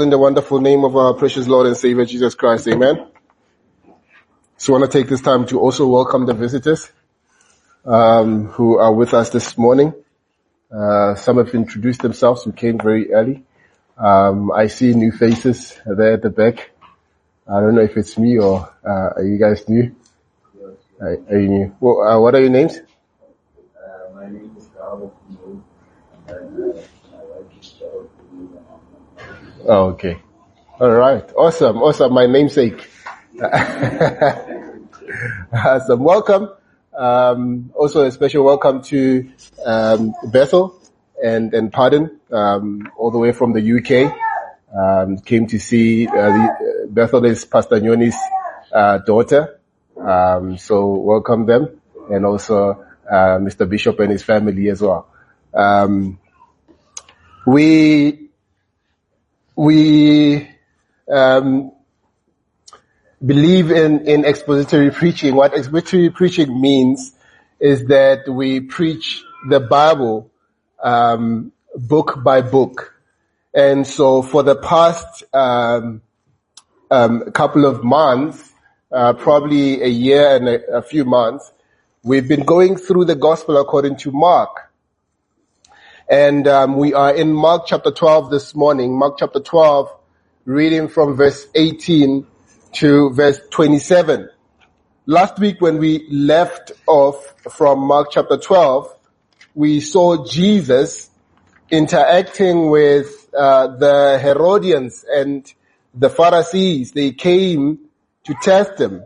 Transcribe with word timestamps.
In 0.00 0.10
the 0.10 0.18
wonderful 0.18 0.60
name 0.60 0.84
of 0.84 0.96
our 0.96 1.14
precious 1.14 1.46
Lord 1.46 1.68
and 1.68 1.76
Savior 1.76 2.04
Jesus 2.04 2.34
Christ, 2.34 2.66
amen. 2.66 3.06
So 4.56 4.74
I 4.74 4.80
want 4.80 4.90
to 4.90 4.98
take 4.98 5.08
this 5.08 5.20
time 5.20 5.46
to 5.46 5.60
also 5.60 5.86
welcome 5.86 6.26
the 6.26 6.34
visitors 6.34 6.90
um, 7.84 8.46
who 8.46 8.76
are 8.76 8.92
with 8.92 9.14
us 9.14 9.30
this 9.30 9.56
morning. 9.56 9.94
Uh, 10.68 11.14
some 11.14 11.36
have 11.36 11.54
introduced 11.54 12.02
themselves 12.02 12.42
who 12.42 12.50
came 12.50 12.76
very 12.76 13.12
early. 13.12 13.44
Um, 13.96 14.50
I 14.50 14.66
see 14.66 14.94
new 14.94 15.12
faces 15.12 15.80
there 15.86 16.14
at 16.14 16.22
the 16.22 16.30
back. 16.30 16.72
I 17.46 17.60
don't 17.60 17.76
know 17.76 17.82
if 17.82 17.96
it's 17.96 18.18
me 18.18 18.36
or 18.36 18.68
uh, 18.84 19.10
are 19.14 19.22
you 19.22 19.38
guys 19.38 19.68
new? 19.68 19.94
Are, 21.00 21.18
are 21.30 21.38
you 21.38 21.48
new? 21.48 21.76
Well, 21.78 22.02
uh, 22.02 22.18
what 22.18 22.34
are 22.34 22.40
your 22.40 22.50
names? 22.50 22.80
Uh, 22.80 24.12
my 24.12 24.26
name 24.26 24.56
is 24.58 24.66
Gabo 24.76 25.12
and 26.26 26.74
uh, 26.74 26.80
I 27.14 27.38
like 27.38 27.62
to 27.62 27.62
show 27.64 28.10
Oh, 29.66 29.92
okay. 29.92 30.20
All 30.78 30.90
right. 30.90 31.24
Awesome. 31.36 31.78
Awesome. 31.78 32.12
My 32.12 32.26
namesake. 32.26 32.86
awesome. 35.52 36.04
Welcome. 36.04 36.50
Um, 36.92 37.72
also 37.74 38.04
a 38.04 38.10
special 38.10 38.44
welcome 38.44 38.82
to 38.82 39.30
um, 39.64 40.12
Bethel 40.30 40.78
and 41.22 41.54
and 41.54 41.72
Pardon, 41.72 42.20
um, 42.30 42.92
all 42.98 43.10
the 43.10 43.16
way 43.16 43.32
from 43.32 43.54
the 43.54 43.62
UK. 43.78 44.14
Um, 44.76 45.16
came 45.18 45.46
to 45.46 45.58
see 45.58 46.06
uh, 46.08 46.12
the, 46.12 46.84
uh, 46.84 46.86
Bethel 46.88 47.24
is 47.24 47.46
Pastor 47.46 47.80
Nyoni's 47.80 48.18
uh, 48.70 48.98
daughter. 48.98 49.60
Um, 49.96 50.58
so 50.58 50.88
welcome 50.88 51.46
them, 51.46 51.80
and 52.10 52.26
also 52.26 52.84
uh, 53.10 53.38
Mr. 53.38 53.66
Bishop 53.66 53.98
and 54.00 54.12
his 54.12 54.22
family 54.22 54.68
as 54.68 54.82
well. 54.82 55.08
Um, 55.54 56.18
we 57.46 58.23
we 59.56 60.48
um, 61.10 61.72
believe 63.24 63.70
in, 63.70 64.06
in 64.06 64.24
expository 64.24 64.90
preaching. 64.90 65.34
What 65.34 65.54
expository 65.54 66.10
preaching 66.10 66.60
means 66.60 67.12
is 67.60 67.86
that 67.86 68.28
we 68.28 68.60
preach 68.60 69.22
the 69.48 69.60
Bible 69.60 70.30
um, 70.82 71.52
book 71.74 72.22
by 72.22 72.40
book. 72.42 72.94
And 73.54 73.86
so 73.86 74.22
for 74.22 74.42
the 74.42 74.56
past 74.56 75.24
um, 75.32 76.02
um, 76.90 77.30
couple 77.32 77.64
of 77.64 77.84
months, 77.84 78.52
uh, 78.92 79.12
probably 79.12 79.82
a 79.82 79.88
year 79.88 80.36
and 80.36 80.48
a, 80.48 80.76
a 80.78 80.82
few 80.82 81.04
months, 81.04 81.52
we've 82.02 82.28
been 82.28 82.44
going 82.44 82.76
through 82.76 83.04
the 83.04 83.14
gospel 83.14 83.56
according 83.56 83.96
to 83.96 84.12
Mark. 84.12 84.63
And 86.08 86.46
um, 86.46 86.76
we 86.76 86.92
are 86.92 87.14
in 87.14 87.32
Mark 87.32 87.64
chapter 87.66 87.90
12 87.90 88.30
this 88.30 88.54
morning. 88.54 88.98
Mark 88.98 89.16
chapter 89.18 89.40
12, 89.40 89.90
reading 90.44 90.88
from 90.88 91.16
verse 91.16 91.46
18 91.54 92.26
to 92.72 93.10
verse 93.14 93.40
27. 93.50 94.28
Last 95.06 95.38
week 95.38 95.62
when 95.62 95.78
we 95.78 96.06
left 96.10 96.72
off 96.86 97.32
from 97.50 97.78
Mark 97.78 98.08
chapter 98.10 98.36
12, 98.36 98.94
we 99.54 99.80
saw 99.80 100.26
Jesus 100.26 101.08
interacting 101.70 102.68
with 102.68 103.30
uh, 103.34 103.68
the 103.68 104.18
Herodians 104.22 105.06
and 105.10 105.50
the 105.94 106.10
Pharisees. 106.10 106.92
They 106.92 107.12
came 107.12 107.78
to 108.24 108.34
test 108.42 108.78
him. 108.78 109.02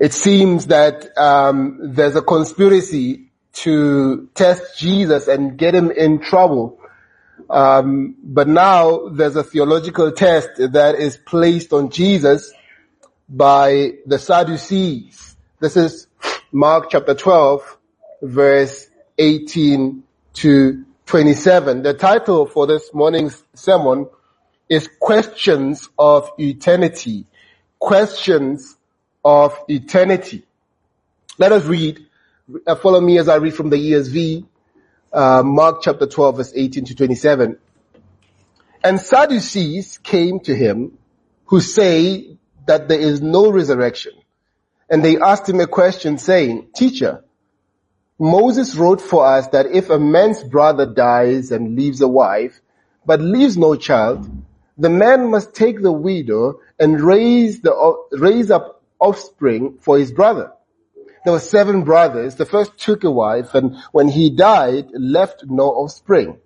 It 0.00 0.14
seems 0.14 0.66
that 0.66 1.16
um, 1.16 1.78
there's 1.94 2.16
a 2.16 2.22
conspiracy 2.22 3.29
to 3.52 4.28
test 4.34 4.78
Jesus 4.78 5.28
and 5.28 5.56
get 5.58 5.74
him 5.74 5.90
in 5.90 6.20
trouble. 6.20 6.78
Um, 7.48 8.16
but 8.22 8.48
now 8.48 9.08
there's 9.08 9.36
a 9.36 9.42
theological 9.42 10.12
test 10.12 10.50
that 10.58 10.94
is 10.96 11.16
placed 11.16 11.72
on 11.72 11.90
Jesus 11.90 12.52
by 13.28 13.92
the 14.06 14.18
Sadducees. 14.18 15.36
This 15.58 15.76
is 15.76 16.06
Mark 16.52 16.90
chapter 16.90 17.14
12 17.14 17.78
verse 18.22 18.88
18 19.18 20.02
to 20.34 20.84
27. 21.06 21.82
The 21.82 21.94
title 21.94 22.46
for 22.46 22.66
this 22.66 22.92
morning's 22.94 23.42
sermon 23.54 24.08
is 24.68 24.88
questions 25.00 25.88
of 25.98 26.30
eternity. 26.38 27.26
Questions 27.78 28.76
of 29.24 29.58
eternity. 29.68 30.44
Let 31.38 31.52
us 31.52 31.64
read 31.64 32.06
uh, 32.66 32.74
follow 32.76 33.00
me 33.00 33.18
as 33.18 33.28
I 33.28 33.36
read 33.36 33.54
from 33.54 33.70
the 33.70 33.76
ESV, 33.76 34.46
uh, 35.12 35.42
Mark 35.44 35.82
chapter 35.82 36.06
12 36.06 36.36
verse 36.36 36.52
18 36.54 36.84
to 36.86 36.94
27. 36.94 37.58
And 38.82 39.00
Sadducees 39.00 39.98
came 39.98 40.40
to 40.40 40.54
him 40.54 40.98
who 41.46 41.60
say 41.60 42.36
that 42.66 42.88
there 42.88 43.00
is 43.00 43.20
no 43.20 43.50
resurrection. 43.50 44.12
And 44.88 45.04
they 45.04 45.18
asked 45.18 45.48
him 45.48 45.60
a 45.60 45.66
question 45.66 46.18
saying, 46.18 46.68
teacher, 46.74 47.24
Moses 48.18 48.74
wrote 48.76 49.00
for 49.00 49.24
us 49.24 49.48
that 49.48 49.66
if 49.66 49.90
a 49.90 49.98
man's 49.98 50.42
brother 50.42 50.86
dies 50.86 51.52
and 51.52 51.76
leaves 51.76 52.00
a 52.00 52.08
wife, 52.08 52.60
but 53.06 53.20
leaves 53.20 53.56
no 53.56 53.76
child, 53.76 54.28
the 54.76 54.90
man 54.90 55.30
must 55.30 55.54
take 55.54 55.80
the 55.80 55.92
widow 55.92 56.60
and 56.78 57.00
raise 57.00 57.60
the, 57.60 57.96
raise 58.12 58.50
up 58.50 58.82
offspring 58.98 59.78
for 59.80 59.98
his 59.98 60.12
brother 60.12 60.52
there 61.24 61.32
were 61.32 61.40
seven 61.40 61.84
brothers. 61.84 62.36
The 62.36 62.46
first 62.46 62.78
took 62.78 63.04
a 63.04 63.10
wife 63.10 63.54
and 63.54 63.76
when 63.92 64.08
he 64.08 64.30
died, 64.30 64.88
left 64.92 65.44
no 65.46 65.64
offspring. 65.64 66.38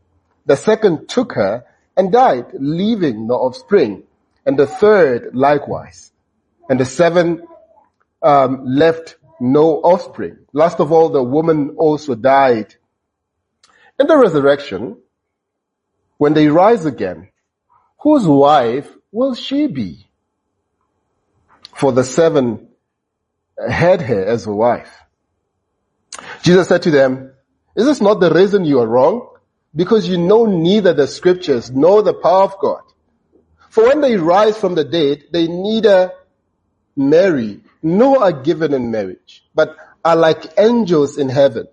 The 0.46 0.56
second 0.56 1.08
took 1.08 1.32
her 1.34 1.64
and 1.96 2.10
died, 2.10 2.46
leaving 2.54 3.26
no 3.26 3.34
offspring. 3.34 4.04
And 4.44 4.58
the 4.58 4.66
third 4.66 5.34
likewise. 5.34 6.12
And 6.68 6.78
the 6.80 6.84
seven 6.84 7.46
um, 8.22 8.64
left 8.64 9.16
no 9.40 9.76
offspring. 9.76 10.38
Last 10.52 10.80
of 10.80 10.92
all, 10.92 11.10
the 11.10 11.22
woman 11.22 11.76
also 11.78 12.14
died. 12.14 12.74
In 13.98 14.06
the 14.06 14.16
resurrection, 14.16 14.98
when 16.18 16.34
they 16.34 16.48
rise 16.48 16.84
again, 16.84 17.28
whose 18.00 18.26
wife 18.26 18.90
will 19.12 19.34
she 19.34 19.66
be? 19.66 20.08
For 21.74 21.92
the 21.92 22.04
seven 22.04 22.68
had 23.58 24.02
her 24.02 24.24
as 24.24 24.46
a 24.46 24.52
wife. 24.52 24.92
Jesus 26.42 26.68
said 26.68 26.82
to 26.82 26.90
them, 26.90 27.32
is 27.76 27.86
this 27.86 28.00
not 28.00 28.20
the 28.20 28.32
reason 28.32 28.64
you 28.64 28.80
are 28.80 28.86
wrong? 28.86 29.28
Because 29.74 30.08
you 30.08 30.16
know 30.16 30.46
neither 30.46 30.92
the 30.92 31.06
scriptures 31.06 31.70
nor 31.70 32.02
the 32.02 32.14
power 32.14 32.44
of 32.44 32.58
God. 32.60 32.82
For 33.70 33.88
when 33.88 34.00
they 34.00 34.16
rise 34.16 34.56
from 34.56 34.76
the 34.76 34.84
dead, 34.84 35.24
they 35.32 35.48
neither 35.48 36.12
marry 36.96 37.60
nor 37.82 38.22
are 38.22 38.32
given 38.32 38.72
in 38.72 38.92
marriage, 38.92 39.44
but 39.54 39.76
are 40.04 40.14
like 40.14 40.58
angels 40.58 41.18
in 41.18 41.28
heaven. 41.28 41.66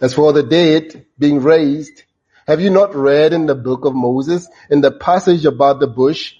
As 0.00 0.14
for 0.14 0.32
the 0.32 0.42
dead 0.42 1.06
being 1.18 1.40
raised, 1.42 2.02
have 2.46 2.60
you 2.60 2.70
not 2.70 2.94
read 2.96 3.32
in 3.32 3.46
the 3.46 3.54
book 3.54 3.84
of 3.84 3.94
Moses, 3.94 4.48
in 4.70 4.80
the 4.80 4.90
passage 4.90 5.44
about 5.44 5.78
the 5.78 5.86
bush, 5.86 6.34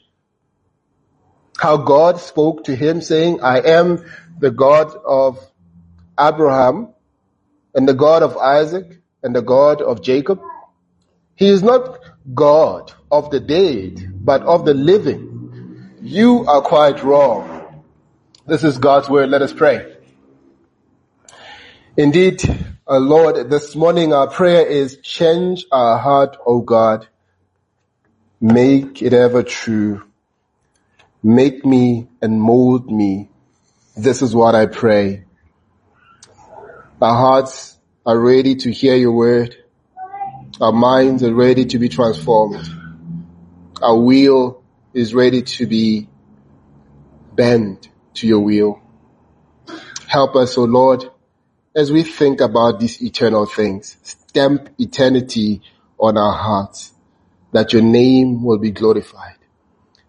how 1.60 1.76
God 1.76 2.18
spoke 2.18 2.64
to 2.64 2.74
him 2.74 3.02
saying, 3.02 3.42
I 3.42 3.58
am 3.58 4.02
the 4.38 4.50
God 4.50 4.96
of 5.04 5.38
Abraham 6.18 6.94
and 7.74 7.86
the 7.86 7.92
God 7.92 8.22
of 8.22 8.38
Isaac 8.38 8.98
and 9.22 9.36
the 9.36 9.42
God 9.42 9.82
of 9.82 10.00
Jacob. 10.00 10.40
He 11.34 11.48
is 11.48 11.62
not 11.62 11.98
God 12.32 12.94
of 13.10 13.30
the 13.30 13.40
dead, 13.40 14.24
but 14.24 14.40
of 14.40 14.64
the 14.64 14.72
living. 14.72 15.98
You 16.00 16.46
are 16.46 16.62
quite 16.62 17.04
wrong. 17.04 17.84
This 18.46 18.64
is 18.64 18.78
God's 18.78 19.10
word. 19.10 19.28
Let 19.28 19.42
us 19.42 19.52
pray. 19.52 19.96
Indeed, 21.94 22.42
uh, 22.88 22.98
Lord, 22.98 23.50
this 23.50 23.76
morning 23.76 24.14
our 24.14 24.30
prayer 24.30 24.66
is 24.66 24.96
change 25.02 25.66
our 25.70 25.98
heart, 25.98 26.38
O 26.46 26.62
God. 26.62 27.06
Make 28.40 29.02
it 29.02 29.12
ever 29.12 29.42
true. 29.42 30.09
Make 31.22 31.66
me 31.66 32.08
and 32.22 32.40
mold 32.40 32.90
me. 32.90 33.28
This 33.96 34.22
is 34.22 34.34
what 34.34 34.54
I 34.54 34.66
pray. 34.66 35.24
Our 37.02 37.14
hearts 37.14 37.76
are 38.06 38.18
ready 38.18 38.54
to 38.56 38.70
hear 38.70 38.94
your 38.96 39.12
word. 39.12 39.56
Our 40.60 40.72
minds 40.72 41.22
are 41.22 41.34
ready 41.34 41.66
to 41.66 41.78
be 41.78 41.88
transformed. 41.88 42.66
Our 43.82 43.98
will 43.98 44.62
is 44.94 45.14
ready 45.14 45.42
to 45.42 45.66
be 45.66 46.08
bent 47.34 47.88
to 48.14 48.26
your 48.26 48.40
will. 48.40 48.80
Help 50.06 50.36
us, 50.36 50.58
O 50.58 50.62
oh 50.62 50.64
Lord, 50.64 51.10
as 51.74 51.92
we 51.92 52.02
think 52.02 52.40
about 52.40 52.80
these 52.80 53.02
eternal 53.02 53.46
things. 53.46 53.96
Stamp 54.02 54.68
eternity 54.78 55.62
on 55.98 56.16
our 56.16 56.32
hearts 56.32 56.92
that 57.52 57.72
your 57.72 57.82
name 57.82 58.42
will 58.42 58.58
be 58.58 58.70
glorified. 58.70 59.39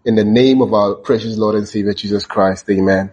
In 0.04 0.16
the 0.16 0.24
name 0.24 0.62
of 0.62 0.74
our 0.74 0.96
precious 0.96 1.38
Lord 1.38 1.54
and 1.54 1.68
Savior 1.68 1.94
Jesus 1.94 2.26
Christ, 2.26 2.68
amen. 2.68 3.12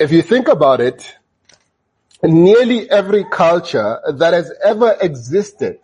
If 0.00 0.10
you 0.10 0.20
think 0.22 0.48
about 0.48 0.80
it, 0.80 1.16
nearly 2.22 2.90
every 2.90 3.24
culture 3.24 4.00
that 4.14 4.32
has 4.32 4.52
ever 4.64 4.96
existed 5.00 5.78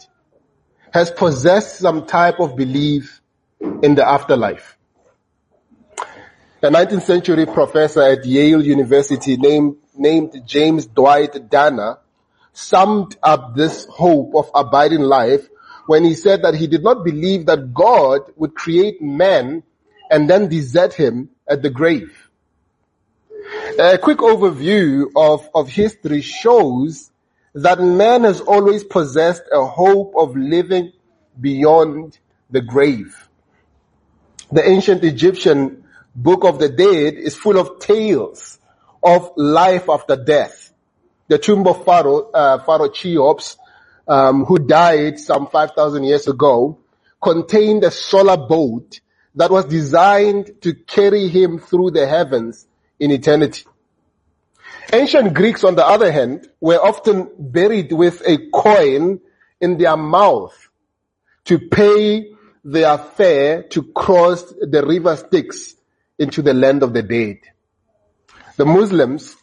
has 0.93 1.11
possessed 1.13 1.77
some 1.77 2.07
type 2.07 2.41
of 2.41 2.57
belief 2.57 3.21
in 3.61 3.95
the 3.95 4.07
afterlife. 4.07 4.77
A 6.63 6.69
19th 6.69 7.03
century 7.03 7.47
professor 7.47 8.03
at 8.03 8.25
Yale 8.25 8.63
University 8.65 9.37
named, 9.37 9.77
named 9.97 10.43
James 10.45 10.87
Dwight 10.87 11.49
Dana 11.49 11.99
summed 12.53 13.17
up 13.23 13.55
this 13.55 13.87
hope 13.87 14.35
of 14.35 14.51
abiding 14.53 15.01
life 15.01 15.49
when 15.87 16.05
he 16.05 16.15
said 16.15 16.43
that 16.43 16.55
he 16.55 16.67
did 16.67 16.83
not 16.83 17.05
believe 17.05 17.47
that 17.47 17.75
God 17.75 18.21
would 18.37 18.55
create 18.55 19.03
man 19.03 19.63
and 20.11 20.29
then 20.29 20.49
desert 20.49 20.95
him 20.95 21.31
at 21.49 21.63
the 21.63 21.71
grave. 21.71 22.29
A 23.79 23.99
quick 23.99 24.19
overview 24.19 25.11
of, 25.17 25.49
of 25.55 25.69
history 25.69 26.21
shows 26.21 27.11
that 27.55 27.81
man 27.81 28.25
has 28.25 28.41
always 28.41 28.85
possessed 28.85 29.43
a 29.53 29.65
hope 29.65 30.15
of 30.17 30.37
living 30.37 30.93
beyond 31.41 32.19
the 32.51 32.61
grave. 32.61 33.29
The 34.51 34.67
ancient 34.67 35.03
Egyptian 35.05 35.85
book 36.15 36.45
of 36.45 36.59
the 36.59 36.69
dead 36.69 37.15
is 37.15 37.35
full 37.35 37.59
of 37.59 37.79
tales 37.79 38.59
of 39.03 39.33
life 39.37 39.89
after 39.89 40.17
death. 40.17 40.73
The 41.29 41.39
tomb 41.39 41.67
of 41.67 41.85
Pharaoh, 41.85 42.31
uh, 42.31 42.63
Pharaoh 42.65 42.91
Cheops, 42.91 43.57
um, 44.09 44.45
who 44.45 44.59
died 44.59 45.19
some 45.19 45.47
5,000 45.47 46.05
years 46.05 46.29
ago, 46.29 46.79
contained 47.21 47.85
a 47.85 47.91
solar 47.91 48.37
boat 48.37 49.01
that 49.35 49.51
was 49.51 49.65
designed 49.65 50.51
to 50.63 50.75
carry 50.75 51.29
him 51.29 51.59
through 51.59 51.91
the 51.93 52.07
heavens 52.07 52.67
in 52.99 53.11
eternity. 53.11 53.65
Ancient 54.93 55.33
Greeks, 55.35 55.65
on 55.65 55.75
the 55.75 55.87
other 55.87 56.13
hand, 56.13 56.49
were 56.61 56.79
often 56.79 57.31
buried 57.39 57.93
with 57.93 58.23
a 58.27 58.51
coin 58.51 59.21
in 59.61 59.79
their 59.79 59.97
mouth 59.97 60.69
to 61.45 61.59
pay 61.59 62.33
their 62.65 62.99
fare 62.99 63.63
to 63.65 63.83
cross 63.85 64.45
the 64.61 64.85
river 64.87 65.17
Styx 65.17 65.75
into 66.19 66.43
the 66.43 66.55
land 66.55 66.83
of 66.83 66.93
the 66.93 67.03
dead. 67.03 67.39
The 68.57 68.67
Muslims 68.67 69.37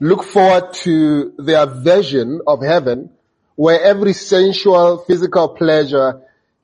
look 0.00 0.22
forward 0.24 0.72
to 0.74 1.32
their 1.38 1.66
version 1.66 2.40
of 2.46 2.62
heaven 2.62 3.10
where 3.56 3.80
every 3.82 4.12
sensual 4.12 4.98
physical 4.98 5.48
pleasure 5.48 6.20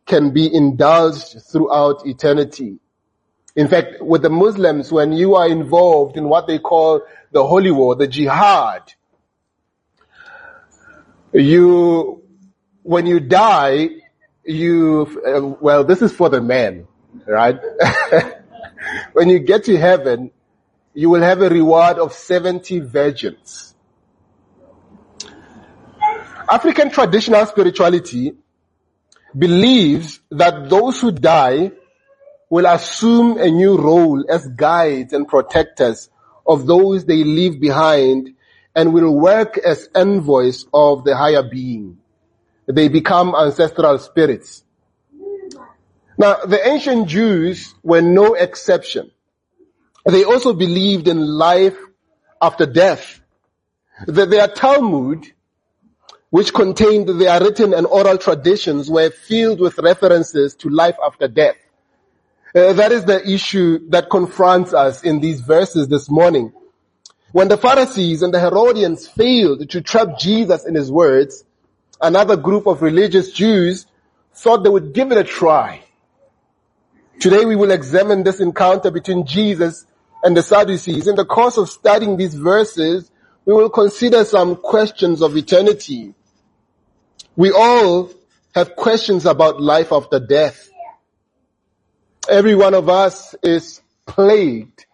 can 0.06 0.30
be 0.32 0.52
indulged 0.52 1.40
throughout 1.50 2.06
eternity. 2.06 2.78
In 3.54 3.68
fact, 3.68 4.00
with 4.00 4.22
the 4.22 4.30
Muslims, 4.30 4.90
when 4.90 5.12
you 5.12 5.34
are 5.36 5.48
involved 5.48 6.16
in 6.16 6.28
what 6.28 6.46
they 6.46 6.58
call 6.58 7.02
the 7.32 7.46
holy 7.46 7.70
war, 7.70 7.94
the 7.94 8.08
jihad, 8.08 8.92
you, 11.32 12.22
when 12.82 13.06
you 13.06 13.20
die, 13.20 13.90
you, 14.44 15.22
uh, 15.26 15.56
well, 15.60 15.84
this 15.84 16.02
is 16.02 16.12
for 16.12 16.28
the 16.28 16.40
men, 16.40 16.88
right? 17.26 17.58
when 19.12 19.28
you 19.28 19.38
get 19.38 19.64
to 19.64 19.76
heaven, 19.76 20.30
you 20.94 21.08
will 21.10 21.22
have 21.22 21.40
a 21.40 21.48
reward 21.48 21.98
of 21.98 22.12
70 22.12 22.80
virgins. 22.80 23.69
African 26.50 26.90
traditional 26.90 27.46
spirituality 27.46 28.34
believes 29.36 30.18
that 30.30 30.68
those 30.68 31.00
who 31.00 31.12
die 31.12 31.70
will 32.48 32.66
assume 32.66 33.38
a 33.38 33.48
new 33.48 33.78
role 33.78 34.24
as 34.28 34.48
guides 34.48 35.12
and 35.12 35.28
protectors 35.28 36.10
of 36.44 36.66
those 36.66 37.04
they 37.04 37.22
leave 37.22 37.60
behind 37.60 38.34
and 38.74 38.92
will 38.92 39.14
work 39.14 39.58
as 39.58 39.88
envoys 39.94 40.66
of 40.74 41.04
the 41.04 41.16
higher 41.16 41.44
being. 41.44 41.98
They 42.66 42.88
become 42.88 43.34
ancestral 43.34 43.98
spirits. 43.98 44.64
Now, 46.18 46.44
the 46.44 46.66
ancient 46.66 47.08
Jews 47.08 47.74
were 47.84 48.02
no 48.02 48.34
exception. 48.34 49.12
They 50.04 50.24
also 50.24 50.52
believed 50.52 51.06
in 51.06 51.20
life 51.20 51.78
after 52.42 52.66
death. 52.66 53.20
The, 54.06 54.26
their 54.26 54.48
Talmud, 54.48 55.26
which 56.30 56.54
contained 56.54 57.08
their 57.20 57.40
written 57.40 57.74
and 57.74 57.86
oral 57.86 58.16
traditions, 58.16 58.88
were 58.88 59.10
filled 59.10 59.60
with 59.60 59.78
references 59.78 60.54
to 60.54 60.68
life 60.68 60.96
after 61.04 61.28
death. 61.28 61.56
Uh, 62.54 62.72
that 62.72 62.92
is 62.92 63.04
the 63.04 63.28
issue 63.28 63.78
that 63.90 64.10
confronts 64.10 64.72
us 64.72 65.02
in 65.02 65.20
these 65.20 65.40
verses 65.40 65.88
this 65.88 66.08
morning. 66.08 66.52
When 67.32 67.48
the 67.48 67.56
Pharisees 67.56 68.22
and 68.22 68.34
the 68.34 68.40
Herodians 68.40 69.06
failed 69.06 69.68
to 69.70 69.80
trap 69.80 70.18
Jesus 70.18 70.66
in 70.66 70.74
his 70.74 70.90
words, 70.90 71.44
another 72.00 72.36
group 72.36 72.66
of 72.66 72.82
religious 72.82 73.32
Jews 73.32 73.86
thought 74.34 74.64
they 74.64 74.70
would 74.70 74.92
give 74.92 75.12
it 75.12 75.18
a 75.18 75.24
try. 75.24 75.82
Today 77.20 77.44
we 77.44 77.54
will 77.54 77.70
examine 77.70 78.24
this 78.24 78.40
encounter 78.40 78.90
between 78.90 79.26
Jesus 79.26 79.86
and 80.24 80.36
the 80.36 80.42
Sadducees. 80.42 81.06
In 81.06 81.16
the 81.16 81.24
course 81.24 81.56
of 81.56 81.68
studying 81.68 82.16
these 82.16 82.34
verses, 82.34 83.10
we 83.44 83.54
will 83.54 83.70
consider 83.70 84.24
some 84.24 84.56
questions 84.56 85.22
of 85.22 85.36
eternity. 85.36 86.14
We 87.40 87.52
all 87.52 88.10
have 88.54 88.76
questions 88.76 89.24
about 89.24 89.62
life 89.62 89.92
after 89.92 90.20
death. 90.20 90.68
Every 92.28 92.54
one 92.54 92.74
of 92.74 92.90
us 92.90 93.34
is 93.42 93.80
plagued, 94.04 94.84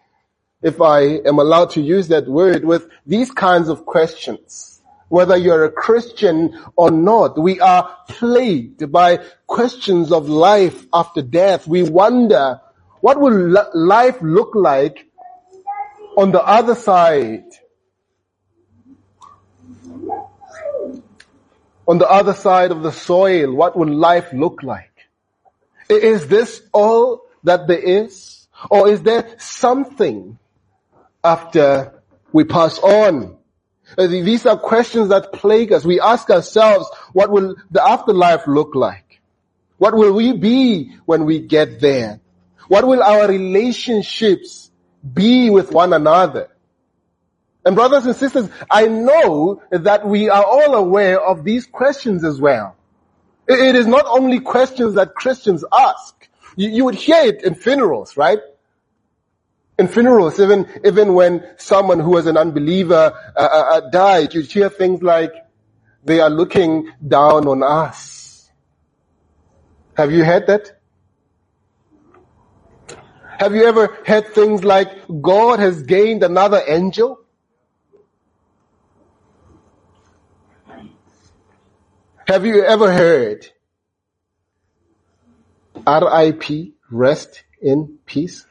if 0.61 0.81
I 0.81 1.01
am 1.27 1.39
allowed 1.39 1.71
to 1.71 1.81
use 1.81 2.07
that 2.07 2.25
word, 2.25 2.63
with 2.63 2.87
these 3.05 3.31
kinds 3.31 3.67
of 3.67 3.85
questions. 3.85 4.81
Whether 5.09 5.35
you're 5.35 5.65
a 5.65 5.69
Christian 5.69 6.57
or 6.77 6.89
not, 6.89 7.37
we 7.37 7.59
are 7.59 7.93
plagued 8.07 8.93
by 8.93 9.19
questions 9.45 10.13
of 10.13 10.29
life 10.29 10.87
after 10.93 11.21
death. 11.21 11.67
We 11.67 11.83
wonder, 11.83 12.61
what 13.01 13.19
will 13.19 13.67
life 13.73 14.21
look 14.21 14.55
like 14.55 15.05
on 16.15 16.31
the 16.31 16.41
other 16.41 16.75
side? 16.75 17.43
On 21.87 21.97
the 21.97 22.09
other 22.09 22.33
side 22.33 22.71
of 22.71 22.83
the 22.83 22.91
soil, 22.91 23.53
what 23.53 23.77
will 23.77 23.93
life 23.93 24.33
look 24.33 24.61
like? 24.61 24.91
Is 25.89 26.27
this 26.27 26.61
all 26.73 27.23
that 27.43 27.67
there 27.67 27.79
is? 27.79 28.47
Or 28.69 28.89
is 28.89 29.01
there 29.03 29.35
something 29.37 30.37
after 31.23 31.93
we 32.33 32.43
pass 32.43 32.77
on? 32.79 33.37
Uh, 33.97 34.07
these 34.07 34.45
are 34.45 34.57
questions 34.57 35.09
that 35.09 35.31
plague 35.31 35.71
us. 35.71 35.85
We 35.85 36.01
ask 36.01 36.29
ourselves, 36.29 36.89
what 37.13 37.31
will 37.31 37.55
the 37.71 37.81
afterlife 37.81 38.47
look 38.47 38.75
like? 38.75 39.21
What 39.77 39.95
will 39.95 40.13
we 40.13 40.33
be 40.33 40.97
when 41.05 41.23
we 41.23 41.39
get 41.39 41.79
there? 41.79 42.19
What 42.67 42.85
will 42.85 43.01
our 43.01 43.27
relationships 43.29 44.69
be 45.13 45.49
with 45.49 45.71
one 45.71 45.93
another? 45.93 46.49
And 47.67 47.75
brothers 47.75 48.05
and 48.05 48.15
sisters, 48.15 48.49
I 48.71 48.85
know 48.85 49.61
that 49.71 50.07
we 50.07 50.29
are 50.29 50.41
all 50.41 50.73
aware 50.75 51.19
of 51.19 51.43
these 51.43 51.65
questions 51.65 52.23
as 52.23 52.39
well. 52.39 52.77
It 53.45 53.75
is 53.75 53.85
not 53.85 54.05
only 54.07 54.39
questions 54.39 54.93
that 54.93 55.15
Christians 55.15 55.65
ask. 55.77 56.29
You, 56.55 56.85
would 56.85 56.95
hear 56.95 57.25
it 57.25 57.43
in 57.43 57.55
funerals, 57.55 58.15
right? 58.15 58.39
In 59.77 59.89
funerals, 59.89 60.39
even, 60.39 60.65
even 60.85 61.13
when 61.13 61.45
someone 61.57 61.99
who 61.99 62.11
was 62.11 62.25
an 62.25 62.37
unbeliever 62.37 63.11
uh, 63.35 63.37
uh, 63.37 63.65
uh 63.73 63.89
died, 63.89 64.33
you'd 64.33 64.49
hear 64.49 64.69
things 64.69 65.03
like, 65.03 65.33
they 66.05 66.21
are 66.21 66.29
looking 66.29 66.89
down 67.05 67.49
on 67.49 67.63
us. 67.63 68.49
Have 69.97 70.13
you 70.13 70.23
heard 70.23 70.47
that? 70.47 70.79
Have 73.39 73.53
you 73.53 73.65
ever 73.65 73.93
heard 74.05 74.27
things 74.27 74.63
like, 74.63 74.87
God 75.21 75.59
has 75.59 75.83
gained 75.83 76.23
another 76.23 76.63
angel? 76.65 77.25
Have 82.27 82.45
you 82.45 82.61
ever 82.61 82.91
heard 82.91 83.47
RIP, 85.87 86.73
rest 86.91 87.43
in 87.61 87.99
peace? 88.05 88.45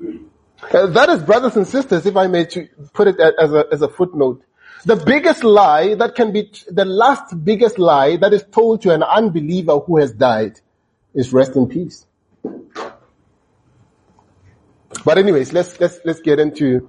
Uh, 0.00 0.86
that 0.86 1.08
is, 1.08 1.24
brothers 1.24 1.56
and 1.56 1.66
sisters, 1.66 2.06
if 2.06 2.16
I 2.16 2.28
may 2.28 2.46
put 2.92 3.08
it 3.08 3.18
as 3.18 3.52
a, 3.52 3.64
as 3.72 3.82
a 3.82 3.88
footnote, 3.88 4.44
the 4.84 4.94
biggest 4.94 5.42
lie 5.42 5.94
that 5.96 6.14
can 6.14 6.30
be, 6.32 6.52
the 6.68 6.84
last 6.84 7.34
biggest 7.44 7.80
lie 7.80 8.16
that 8.18 8.32
is 8.32 8.44
told 8.52 8.82
to 8.82 8.94
an 8.94 9.02
unbeliever 9.02 9.80
who 9.80 9.98
has 9.98 10.12
died 10.12 10.60
is 11.12 11.32
rest 11.32 11.56
in 11.56 11.66
peace. 11.66 12.06
But 15.04 15.18
anyways, 15.18 15.52
let's, 15.52 15.80
let's, 15.80 15.98
let's 16.04 16.20
get 16.20 16.38
into 16.38 16.88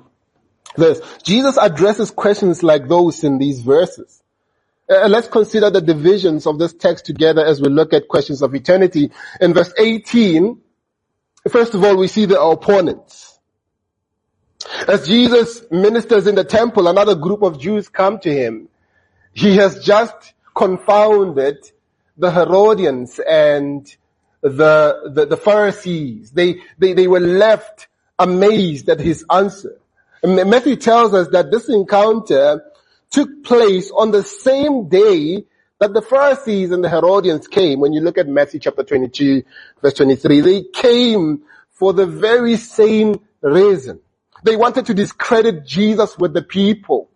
this. 0.78 1.02
Jesus 1.24 1.58
addresses 1.58 2.12
questions 2.12 2.62
like 2.62 2.88
those 2.88 3.24
in 3.24 3.40
these 3.40 3.62
verses. 3.62 4.21
Uh, 4.92 5.08
let's 5.08 5.30
consider 5.30 5.70
the 5.70 5.80
divisions 5.80 6.46
of 6.46 6.60
this 6.60 6.74
text 6.74 7.06
together 7.06 7.46
as 7.46 7.62
we 7.62 7.70
look 7.70 7.94
at 7.94 8.10
questions 8.10 8.42
of 8.42 8.54
eternity. 8.54 9.10
In 9.40 9.54
verse 9.54 9.74
18, 9.78 10.60
first 11.50 11.74
of 11.74 11.84
all, 11.84 11.96
we 11.96 12.10
see 12.10 12.26
the 12.26 12.42
opponents. 12.42 13.40
As 14.90 15.08
Jesus 15.08 15.64
ministers 15.72 16.28
in 16.28 16.36
the 16.36 16.44
temple, 16.44 16.90
another 16.90 17.16
group 17.16 17.42
of 17.42 17.58
Jews 17.58 17.88
come 17.88 18.20
to 18.20 18.34
him. 18.34 18.68
He 19.32 19.56
has 19.56 19.82
just 19.82 20.34
confounded 20.54 21.72
the 22.18 22.30
Herodians 22.30 23.18
and 23.20 23.88
the, 24.42 25.12
the, 25.14 25.26
the 25.26 25.38
Pharisees, 25.38 26.32
they, 26.32 26.56
they, 26.78 26.94
they 26.94 27.08
were 27.08 27.20
left 27.20 27.88
amazed 28.20 28.90
at 28.90 29.00
his 29.00 29.24
answer. 29.32 29.80
And 30.22 30.36
Matthew 30.50 30.76
tells 30.76 31.14
us 31.14 31.30
that 31.30 31.50
this 31.50 31.70
encounter 31.70 32.62
took 33.12 33.44
place 33.44 33.92
on 33.92 34.12
the 34.12 34.24
same 34.24 34.90
day 34.90 35.46
that 35.80 35.94
the 35.94 36.02
Pharisees 36.02 36.72
and 36.72 36.84
the 36.84 36.90
Herodians 36.90 37.48
came. 37.48 37.80
When 37.80 37.94
you 37.94 38.02
look 38.02 38.18
at 38.18 38.28
Matthew 38.28 38.60
chapter 38.60 38.84
22 38.84 39.44
verse 39.82 39.94
23, 39.94 40.42
they 40.42 40.64
came 40.64 41.44
for 41.72 41.94
the 41.94 42.06
very 42.06 42.56
same 42.56 43.20
reason. 43.42 44.00
They 44.44 44.56
wanted 44.56 44.86
to 44.88 44.94
discredit 44.94 45.66
Jesus 45.66 46.18
with 46.18 46.34
the 46.34 46.42
people. 46.42 47.10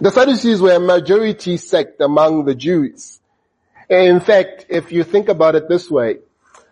The 0.00 0.10
Sadducees 0.10 0.60
were 0.60 0.74
a 0.74 0.80
majority 0.80 1.56
sect 1.56 2.00
among 2.00 2.44
the 2.44 2.54
Jews. 2.54 3.20
In 3.88 4.20
fact, 4.20 4.66
if 4.68 4.92
you 4.92 5.04
think 5.04 5.28
about 5.28 5.54
it 5.54 5.68
this 5.68 5.90
way, 5.90 6.18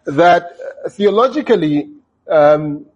that 0.07 0.57
theologically, 0.90 1.90
um, 2.28 2.87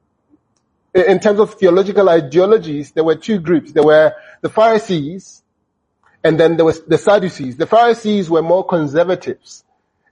in 0.95 1.19
terms 1.19 1.41
of 1.41 1.55
theological 1.55 2.09
ideologies, 2.09 2.93
there 2.93 3.03
were 3.05 3.17
two 3.17 3.41
groups. 3.41 3.73
There 3.73 3.83
were 3.83 4.15
the 4.43 4.49
Pharisees, 4.49 5.43
and 6.23 6.39
then 6.39 6.57
there 6.57 6.65
was 6.65 6.83
the 6.85 6.99
Sadducees. 6.99 7.57
The 7.57 7.67
Pharisees 7.67 8.31
were 8.31 8.43
more 8.43 8.65
conservatives, 8.65 9.65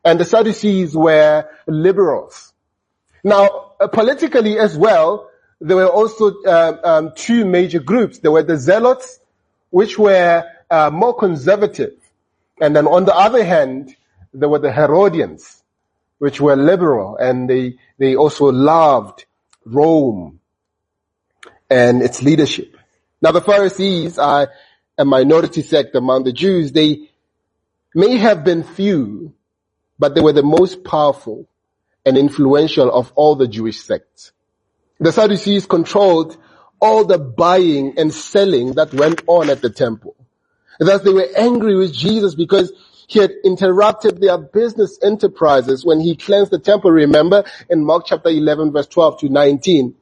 and 0.04 0.18
the 0.18 0.24
Sadducees 0.24 0.96
were 0.96 1.48
liberals. 1.68 2.52
Now, 3.22 3.74
uh, 3.80 3.86
politically 3.86 4.58
as 4.58 4.76
well, 4.76 5.30
there 5.60 5.76
were 5.76 5.86
also 5.86 6.42
uh, 6.42 6.76
um, 6.82 7.12
two 7.14 7.44
major 7.44 7.78
groups. 7.78 8.18
There 8.18 8.32
were 8.32 8.42
the 8.42 8.58
Zealots, 8.58 9.20
which 9.70 9.96
were 9.96 10.44
uh, 10.68 10.90
more 10.92 11.14
conservative, 11.14 11.94
and 12.60 12.74
then 12.74 12.88
on 12.88 13.04
the 13.04 13.14
other 13.14 13.44
hand, 13.44 13.94
there 14.34 14.48
were 14.48 14.58
the 14.58 14.72
Herodians, 14.72 15.62
which 16.18 16.40
were 16.40 16.56
liberal, 16.56 17.16
and 17.18 17.48
they 17.48 17.78
they 17.98 18.16
also 18.16 18.46
loved 18.46 19.26
Rome 19.64 20.40
and 21.70 22.02
its 22.02 22.22
leadership. 22.22 22.76
Now 23.20 23.32
the 23.32 23.40
Pharisees 23.40 24.18
are 24.18 24.50
a 24.98 25.04
minority 25.04 25.62
sect 25.62 25.94
among 25.94 26.24
the 26.24 26.32
Jews. 26.32 26.72
They 26.72 27.08
may 27.94 28.16
have 28.16 28.44
been 28.44 28.62
few, 28.62 29.34
but 29.98 30.14
they 30.14 30.20
were 30.20 30.32
the 30.32 30.42
most 30.42 30.84
powerful 30.84 31.48
and 32.04 32.18
influential 32.18 32.92
of 32.92 33.12
all 33.14 33.36
the 33.36 33.48
Jewish 33.48 33.80
sects. 33.80 34.32
The 34.98 35.12
Sadducees 35.12 35.66
controlled 35.66 36.36
all 36.80 37.04
the 37.04 37.18
buying 37.18 37.94
and 37.98 38.12
selling 38.12 38.72
that 38.72 38.92
went 38.92 39.22
on 39.26 39.50
at 39.50 39.62
the 39.62 39.70
temple. 39.70 40.16
Thus 40.78 41.02
they 41.02 41.12
were 41.12 41.28
angry 41.36 41.76
with 41.76 41.92
Jesus 41.92 42.34
because 42.34 42.72
he 43.06 43.18
had 43.18 43.32
interrupted 43.44 44.20
their 44.20 44.38
business 44.38 44.98
enterprises 45.02 45.84
when 45.84 46.00
he 46.00 46.16
cleansed 46.16 46.50
the 46.50 46.58
temple, 46.58 46.90
remember, 46.90 47.44
in 47.68 47.84
Mark 47.84 48.06
chapter 48.06 48.30
11 48.30 48.72
verse 48.72 48.86
12 48.88 49.20
to 49.20 49.28
19. 49.28 49.94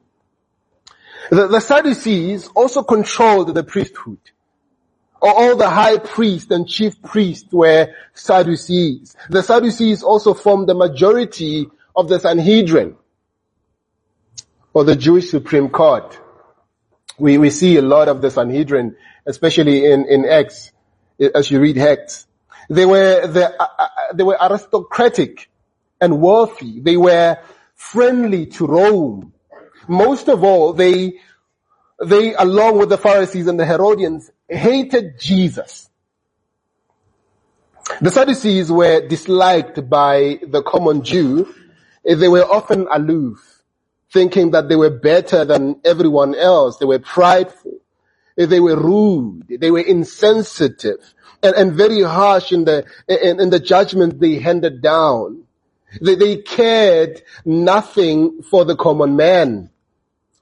The, 1.29 1.47
the 1.47 1.59
Sadducees 1.59 2.47
also 2.55 2.83
controlled 2.83 3.53
the 3.53 3.63
priesthood. 3.63 4.19
All 5.21 5.55
the 5.55 5.69
high 5.69 5.99
priests 5.99 6.49
and 6.49 6.67
chief 6.67 7.01
priests 7.03 7.53
were 7.53 7.93
Sadducees. 8.13 9.15
The 9.29 9.43
Sadducees 9.43 10.01
also 10.01 10.33
formed 10.33 10.67
the 10.67 10.73
majority 10.73 11.69
of 11.95 12.09
the 12.09 12.19
Sanhedrin, 12.19 12.95
or 14.73 14.83
the 14.83 14.95
Jewish 14.95 15.29
Supreme 15.29 15.69
Court. 15.69 16.17
We, 17.19 17.37
we 17.37 17.51
see 17.51 17.77
a 17.77 17.81
lot 17.83 18.07
of 18.07 18.21
the 18.21 18.31
Sanhedrin, 18.31 18.95
especially 19.27 19.85
in, 19.85 20.07
in 20.07 20.25
Acts, 20.25 20.71
as 21.35 21.51
you 21.51 21.59
read 21.59 21.77
Acts. 21.77 22.25
They 22.69 22.85
were, 22.85 23.27
the, 23.27 23.53
uh, 23.61 23.67
uh, 23.77 23.87
they 24.13 24.23
were 24.23 24.37
aristocratic 24.41 25.49
and 25.99 26.19
wealthy. 26.19 26.79
They 26.79 26.97
were 26.97 27.37
friendly 27.75 28.47
to 28.47 28.65
Rome. 28.65 29.33
Most 29.91 30.29
of 30.29 30.43
all, 30.43 30.73
they, 30.73 31.15
they 32.05 32.35
along 32.35 32.79
with 32.79 32.89
the 32.89 32.97
Pharisees 32.99 33.47
and 33.47 33.59
the 33.59 33.65
Herodians 33.65 34.31
hated 34.49 35.19
Jesus. 35.19 35.89
The 38.01 38.11
Sadducees 38.11 38.71
were 38.71 39.07
disliked 39.07 39.89
by 39.89 40.39
the 40.47 40.63
common 40.63 41.03
Jew. 41.03 41.53
They 42.05 42.29
were 42.29 42.45
often 42.45 42.87
aloof, 42.91 43.63
thinking 44.13 44.51
that 44.51 44.69
they 44.69 44.77
were 44.77 44.89
better 44.91 45.45
than 45.45 45.81
everyone 45.85 46.35
else. 46.35 46.77
They 46.77 46.85
were 46.85 46.99
prideful. 46.99 47.79
They 48.37 48.61
were 48.61 48.77
rude. 48.77 49.47
They 49.49 49.71
were 49.71 49.81
insensitive 49.81 51.15
and, 51.43 51.55
and 51.55 51.73
very 51.73 52.03
harsh 52.03 52.53
in 52.53 52.65
the, 52.65 52.85
in, 53.09 53.41
in 53.41 53.51
the 53.51 53.59
judgment 53.61 54.19
they 54.21 54.39
handed 54.39 54.81
down. 54.81 55.45
They, 56.01 56.15
they 56.15 56.37
cared 56.39 57.23
nothing 57.45 58.43
for 58.43 58.65
the 58.65 58.77
common 58.77 59.17
man. 59.17 59.70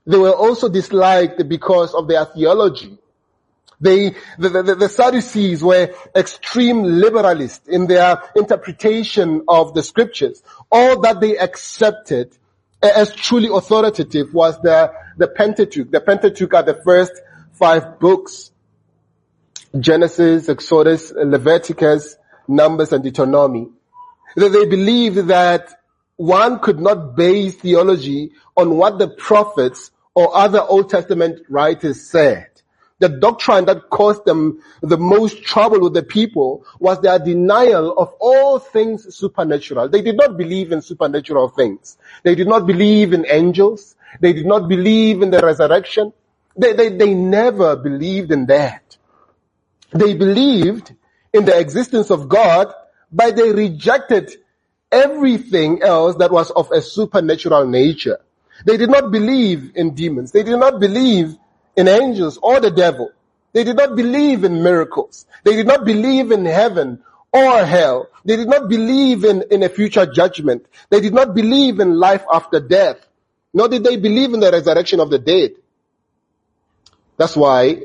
They 0.09 0.17
were 0.17 0.33
also 0.33 0.69
disliked 0.69 1.47
because 1.47 1.93
of 1.93 2.07
their 2.07 2.25
theology. 2.25 2.97
They, 3.79 4.15
the, 4.39 4.49
the, 4.49 4.75
the, 4.75 4.89
Sadducees 4.89 5.63
were 5.63 5.93
extreme 6.15 6.77
liberalists 6.83 7.67
in 7.67 7.85
their 7.85 8.19
interpretation 8.35 9.43
of 9.47 9.75
the 9.75 9.83
scriptures. 9.83 10.41
All 10.71 10.99
that 11.01 11.21
they 11.21 11.37
accepted 11.37 12.35
as 12.81 13.13
truly 13.13 13.49
authoritative 13.53 14.33
was 14.33 14.59
the, 14.63 14.91
the 15.17 15.27
Pentateuch. 15.27 15.91
The 15.91 16.01
Pentateuch 16.01 16.55
are 16.55 16.63
the 16.63 16.81
first 16.83 17.13
five 17.51 17.99
books. 17.99 18.49
Genesis, 19.79 20.49
Exodus, 20.49 21.11
Leviticus, 21.11 22.17
Numbers, 22.47 22.93
and 22.93 23.03
Deuteronomy. 23.03 23.67
They, 24.35 24.47
they 24.49 24.65
believed 24.65 25.27
that 25.27 25.69
one 26.15 26.57
could 26.61 26.79
not 26.79 27.15
base 27.15 27.55
theology 27.57 28.31
on 28.57 28.75
what 28.75 28.97
the 28.97 29.07
prophets 29.07 29.91
or 30.19 30.35
other 30.35 30.61
Old 30.61 30.89
Testament 30.89 31.39
writers 31.47 32.01
said. 32.01 32.49
The 32.99 33.07
doctrine 33.07 33.63
that 33.67 33.89
caused 33.89 34.25
them 34.25 34.61
the 34.81 34.97
most 34.97 35.43
trouble 35.43 35.79
with 35.79 35.93
the 35.93 36.03
people 36.03 36.65
was 36.77 36.99
their 36.99 37.17
denial 37.19 37.93
of 37.97 38.13
all 38.19 38.59
things 38.59 39.15
supernatural. 39.15 39.87
They 39.87 40.01
did 40.01 40.17
not 40.17 40.35
believe 40.37 40.73
in 40.73 40.81
supernatural 40.81 41.47
things. 41.47 41.97
They 42.23 42.35
did 42.35 42.49
not 42.49 42.67
believe 42.67 43.13
in 43.13 43.25
angels. 43.29 43.95
They 44.19 44.33
did 44.33 44.45
not 44.45 44.67
believe 44.67 45.21
in 45.21 45.31
the 45.31 45.39
resurrection. 45.39 46.11
They, 46.57 46.73
they, 46.73 46.89
they 46.89 47.13
never 47.13 47.77
believed 47.77 48.33
in 48.33 48.47
that. 48.47 48.97
They 49.93 50.15
believed 50.15 50.93
in 51.31 51.45
the 51.45 51.57
existence 51.57 52.11
of 52.11 52.27
God, 52.27 52.73
but 53.09 53.37
they 53.37 53.53
rejected 53.53 54.33
everything 54.91 55.81
else 55.81 56.17
that 56.17 56.29
was 56.29 56.51
of 56.51 56.69
a 56.71 56.81
supernatural 56.81 57.65
nature. 57.67 58.19
They 58.65 58.77
did 58.77 58.89
not 58.89 59.11
believe 59.11 59.71
in 59.75 59.95
demons. 59.95 60.31
They 60.31 60.43
did 60.43 60.57
not 60.57 60.79
believe 60.79 61.37
in 61.75 61.87
angels 61.87 62.37
or 62.41 62.59
the 62.59 62.71
devil. 62.71 63.11
They 63.53 63.63
did 63.63 63.77
not 63.77 63.95
believe 63.95 64.43
in 64.43 64.61
miracles. 64.61 65.25
They 65.43 65.55
did 65.55 65.67
not 65.67 65.85
believe 65.85 66.31
in 66.31 66.45
heaven 66.45 67.03
or 67.31 67.65
hell. 67.65 68.09
They 68.25 68.35
did 68.35 68.47
not 68.47 68.69
believe 68.69 69.23
in, 69.23 69.43
in 69.49 69.63
a 69.63 69.69
future 69.69 70.05
judgment. 70.05 70.65
They 70.89 71.01
did 71.01 71.13
not 71.13 71.33
believe 71.33 71.79
in 71.79 71.97
life 71.97 72.23
after 72.31 72.59
death. 72.59 72.97
Nor 73.53 73.67
did 73.69 73.83
they 73.83 73.97
believe 73.97 74.33
in 74.33 74.39
the 74.39 74.51
resurrection 74.51 74.99
of 74.99 75.09
the 75.09 75.19
dead. 75.19 75.51
That's 77.17 77.35
why 77.35 77.83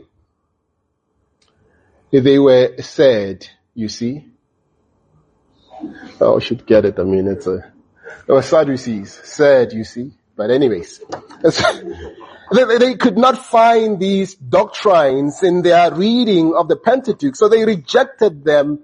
they 2.10 2.38
were 2.38 2.80
sad, 2.80 3.46
you 3.74 3.88
see. 3.88 4.26
Oh, 6.20 6.36
I 6.36 6.38
should 6.40 6.66
get 6.66 6.84
it. 6.84 6.98
I 6.98 7.02
mean, 7.02 7.26
it's 7.26 7.46
a, 7.46 7.56
it 7.56 8.30
uh, 8.30 8.34
was 8.34 8.46
Sadducees. 8.46 9.20
Sad, 9.24 9.72
you 9.72 9.84
see. 9.84 10.12
But 10.36 10.50
anyways, 10.50 11.00
they, 12.52 12.94
could 12.96 13.16
not 13.16 13.38
find 13.38 14.00
these 14.00 14.34
doctrines 14.34 15.42
in 15.42 15.62
their 15.62 15.94
reading 15.94 16.54
of 16.56 16.66
the 16.68 16.76
Pentateuch, 16.76 17.36
so 17.36 17.48
they 17.48 17.64
rejected 17.64 18.44
them 18.44 18.80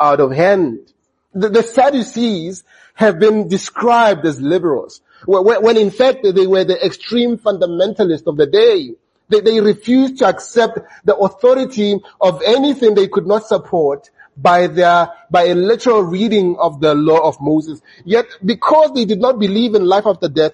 out 0.00 0.20
of 0.20 0.32
hand. 0.32 0.92
The, 1.34 1.50
the 1.50 1.62
Sadducees 1.62 2.64
have 2.94 3.18
been 3.18 3.48
described 3.48 4.24
as 4.24 4.40
liberals, 4.40 5.02
when 5.26 5.76
in 5.76 5.90
fact 5.90 6.22
they 6.22 6.46
were 6.46 6.64
the 6.64 6.82
extreme 6.84 7.36
fundamentalists 7.36 8.26
of 8.26 8.36
the 8.36 8.46
day. 8.46 8.94
They, 9.28 9.40
they 9.40 9.60
refused 9.60 10.18
to 10.18 10.26
accept 10.26 10.78
the 11.04 11.16
authority 11.16 11.98
of 12.20 12.42
anything 12.44 12.94
they 12.94 13.08
could 13.08 13.26
not 13.26 13.46
support 13.46 14.10
by 14.36 14.66
their, 14.66 15.08
by 15.30 15.44
a 15.44 15.54
literal 15.54 16.02
reading 16.02 16.56
of 16.58 16.80
the 16.80 16.94
law 16.94 17.26
of 17.26 17.40
Moses. 17.40 17.80
Yet 18.04 18.26
because 18.44 18.92
they 18.94 19.06
did 19.06 19.20
not 19.20 19.38
believe 19.38 19.74
in 19.74 19.86
life 19.86 20.06
after 20.06 20.28
death, 20.28 20.52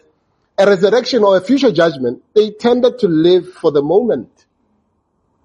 a 0.61 0.67
resurrection 0.67 1.25
or 1.25 1.37
a 1.37 1.41
future 1.41 1.73
judgment, 1.73 2.23
they 2.35 2.51
tended 2.51 2.99
to 3.01 3.09
live 3.09 3.53
for 3.53 3.71
the 3.71 3.83
moment. 3.83 4.47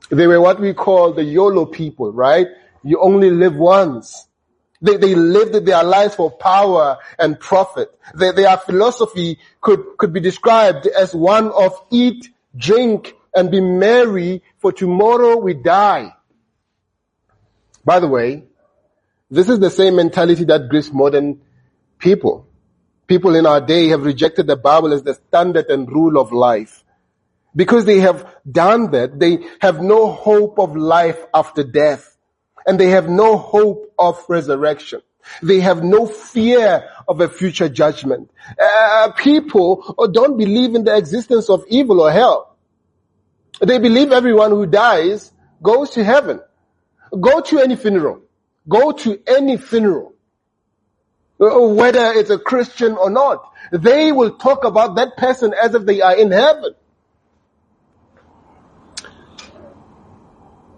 They 0.10 0.28
were 0.28 0.42
what 0.42 0.60
we 0.60 0.74
call 0.74 1.14
the 1.14 1.24
YOLO 1.24 1.66
people, 1.66 2.12
right? 2.12 2.48
You 2.84 3.00
only 3.02 3.32
live 3.32 3.56
once. 3.56 4.28
They, 4.82 4.98
they 4.98 5.16
lived 5.16 5.66
their 5.66 5.84
lives 5.84 6.16
for 6.16 6.30
power 6.30 6.98
and 7.18 7.40
profit. 7.40 7.90
Their 8.14 8.58
philosophy 8.58 9.40
could, 9.62 9.98
could 9.98 10.14
be 10.14 10.20
described 10.20 10.88
as 10.88 11.16
one 11.16 11.50
of 11.52 11.74
eat, 11.90 12.30
drink, 12.56 13.16
and 13.34 13.50
be 13.50 13.62
merry, 13.62 14.44
for 14.58 14.72
tomorrow 14.72 15.38
we 15.38 15.54
die. 15.56 16.14
By 17.84 18.00
the 18.00 18.08
way, 18.08 18.44
This 19.30 19.50
is 19.50 19.60
the 19.60 19.70
same 19.70 19.96
mentality 19.96 20.46
that 20.46 20.70
grips 20.70 20.92
modern 20.94 21.42
people. 21.98 22.45
People 23.08 23.36
in 23.36 23.46
our 23.46 23.62
day 23.62 23.90
have 23.90 24.04
rejected 24.04 24.48
the 24.48 24.56
Bible 24.56 24.94
as 24.94 25.04
the 25.04 25.14
standard 25.14 25.68
and 25.68 25.92
rule 25.92 26.18
of 26.18 26.32
life. 26.32 26.84
Because 27.56 27.86
they 27.86 28.00
have 28.00 28.28
done 28.50 28.92
that, 28.92 29.20
they 29.20 29.46
have 29.62 29.82
no 29.82 30.12
hope 30.12 30.60
of 30.60 30.76
life 30.76 31.20
after 31.34 31.64
death. 31.64 32.18
And 32.68 32.80
they 32.80 32.90
have 32.90 33.08
no 33.08 33.38
hope 33.38 33.94
of 33.98 34.24
resurrection. 34.28 35.02
They 35.42 35.60
have 35.62 35.84
no 35.84 36.06
fear 36.06 36.90
of 37.08 37.22
a 37.22 37.30
future 37.30 37.70
judgment. 37.70 38.32
Uh, 38.62 39.12
people 39.18 39.96
don't 40.12 40.38
believe 40.38 40.76
in 40.76 40.84
the 40.84 40.96
existence 40.96 41.50
of 41.50 41.64
evil 41.68 42.02
or 42.02 42.12
hell. 42.12 42.58
They 43.62 43.80
believe 43.80 44.12
everyone 44.12 44.52
who 44.52 44.66
dies 44.66 45.32
goes 45.62 45.92
to 45.92 46.04
heaven. 46.04 46.42
Go 47.20 47.42
to 47.42 47.60
any 47.60 47.76
funeral. 47.76 48.22
Go 48.68 48.92
to 48.92 49.22
any 49.28 49.58
funeral. 49.58 50.15
Whether 51.38 52.14
it's 52.14 52.30
a 52.30 52.40
Christian 52.40 52.94
or 52.94 53.10
not. 53.10 53.52
They 53.72 54.12
will 54.12 54.38
talk 54.38 54.64
about 54.64 54.96
that 54.96 55.18
person 55.18 55.54
as 55.54 55.76
if 55.76 55.86
they 55.86 56.02
are 56.02 56.16
in 56.16 56.32
heaven. 56.32 56.74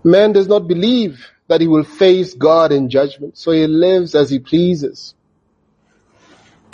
Man 0.03 0.31
does 0.31 0.47
not 0.47 0.67
believe 0.67 1.27
that 1.47 1.61
he 1.61 1.67
will 1.67 1.83
face 1.83 2.33
God 2.33 2.71
in 2.71 2.89
judgment, 2.89 3.37
so 3.37 3.51
he 3.51 3.67
lives 3.67 4.15
as 4.15 4.29
he 4.29 4.39
pleases. 4.39 5.13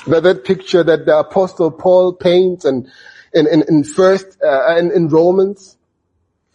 That, 0.06 0.24
that 0.24 0.46
picture 0.46 0.84
that 0.84 1.06
the 1.06 1.18
apostle 1.18 1.72
Paul 1.72 2.14
paints 2.14 2.66
and 2.66 2.90
in, 3.34 3.48
in, 3.48 3.64
in 3.68 3.84
first, 3.84 4.38
uh, 4.44 4.76
in, 4.78 4.92
in 4.92 5.08
Romans 5.08 5.78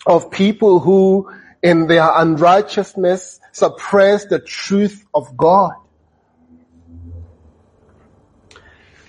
of 0.06 0.30
people 0.30 0.80
who 0.80 1.30
in 1.62 1.86
their 1.86 2.08
unrighteousness 2.14 3.40
suppress 3.52 4.26
the 4.26 4.38
truth 4.38 5.04
of 5.12 5.36
God. 5.36 5.72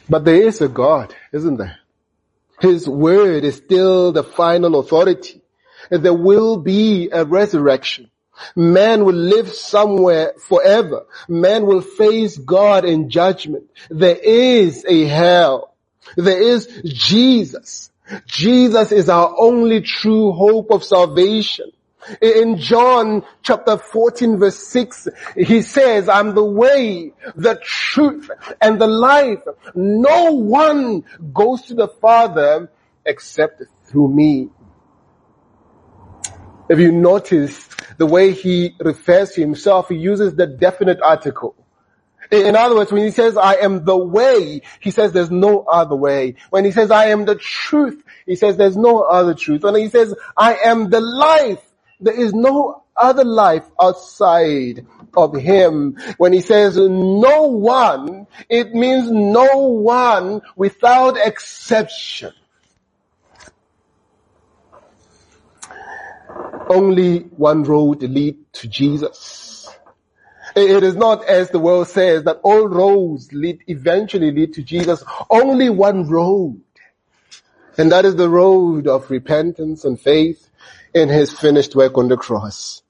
But 0.10 0.26
there 0.26 0.42
is 0.42 0.62
a 0.62 0.68
God, 0.68 1.14
isn't 1.32 1.58
there? 1.58 1.78
His 2.60 2.88
word 2.88 3.44
is 3.44 3.58
still 3.58 4.12
the 4.12 4.24
final 4.24 4.80
authority. 4.80 5.42
There 5.90 6.14
will 6.14 6.58
be 6.58 7.10
a 7.12 7.24
resurrection. 7.24 8.12
Man 8.56 9.06
will 9.06 9.16
live 9.16 9.50
somewhere 9.50 10.34
forever. 10.48 11.06
Man 11.28 11.66
will 11.66 11.82
face 11.82 12.38
God 12.38 12.86
in 12.86 13.10
judgment. 13.10 13.70
There 13.90 14.18
is 14.18 14.86
a 14.88 15.06
hell. 15.06 15.76
There 16.16 16.42
is 16.42 16.68
Jesus. 16.84 17.92
Jesus 18.26 18.92
is 18.92 19.10
our 19.10 19.34
only 19.38 19.82
true 19.82 20.32
hope 20.32 20.72
of 20.72 20.84
salvation. 20.84 21.72
In 22.22 22.58
John 22.58 23.24
chapter 23.44 23.78
14 23.78 24.40
verse 24.40 24.68
6, 24.68 25.08
he 25.36 25.62
says, 25.62 26.10
I'm 26.10 26.36
the 26.36 26.44
way, 26.44 27.14
the 27.36 27.60
truth, 27.64 28.30
and 28.62 28.80
the 28.80 28.88
life. 28.88 29.40
No 29.76 30.32
one 30.34 31.04
goes 31.34 31.64
to 31.64 31.76
the 31.76 31.88
Father 31.88 32.72
except 33.06 33.64
through 33.86 34.10
me. 34.10 34.50
If 36.70 36.80
you 36.80 36.92
notice 36.92 37.68
the 37.98 38.06
way 38.06 38.32
he 38.32 38.76
refers 38.80 39.32
to 39.32 39.42
himself, 39.42 39.90
he 39.90 39.96
uses 39.96 40.36
the 40.36 40.46
definite 40.46 41.02
article. 41.02 41.56
In 42.32 42.56
other 42.56 42.76
words, 42.76 42.92
when 42.92 43.04
he 43.04 43.10
says, 43.10 43.38
I 43.38 43.56
am 43.56 43.86
the 43.86 43.98
way, 43.98 44.62
he 44.80 44.92
says 44.92 45.12
there's 45.14 45.32
no 45.32 45.62
other 45.64 45.96
way. 45.96 46.36
When 46.52 46.64
he 46.64 46.72
says, 46.72 46.92
I 46.92 47.08
am 47.08 47.26
the 47.26 47.36
truth, 47.36 48.04
he 48.28 48.36
says 48.36 48.56
there's 48.56 48.78
no 48.78 49.02
other 49.02 49.34
truth. 49.34 49.64
When 49.64 49.76
he 49.76 49.90
says, 49.90 50.14
I 50.38 50.56
am 50.64 50.92
the 50.92 51.02
life, 51.02 51.64
there 52.00 52.20
is 52.20 52.34
no 52.34 52.84
other 52.96 53.24
life 53.24 53.66
outside 53.82 54.86
of 55.16 55.36
him. 55.36 55.98
When 56.18 56.34
he 56.34 56.42
says 56.42 56.78
no 56.78 57.44
one, 57.44 58.28
it 58.50 58.74
means 58.74 59.10
no 59.12 59.68
one 59.68 60.42
without 60.56 61.18
exception. 61.18 62.34
Only 66.70 67.20
one 67.20 67.64
road 67.64 68.04
lead 68.04 68.54
to 68.54 68.68
Jesus. 68.68 69.70
It 70.56 70.84
is 70.84 70.96
not 70.96 71.26
as 71.26 71.50
the 71.50 71.60
world 71.60 71.88
says 71.88 72.24
that 72.24 72.40
all 72.44 72.68
roads 72.68 73.32
lead, 73.34 73.64
eventually 73.68 74.32
lead 74.32 74.54
to 74.54 74.64
Jesus. 74.64 75.04
Only 75.30 75.70
one 75.70 76.08
road. 76.10 76.62
And 77.78 77.92
that 77.92 78.06
is 78.06 78.16
the 78.16 78.30
road 78.30 78.88
of 78.88 79.10
repentance 79.10 79.86
and 79.86 80.00
faith 80.00 80.49
in 81.02 81.10
his 81.10 81.32
finished 81.32 81.76
work 81.76 81.98
on 81.98 82.08
the 82.08 82.18
cross. 82.18 82.82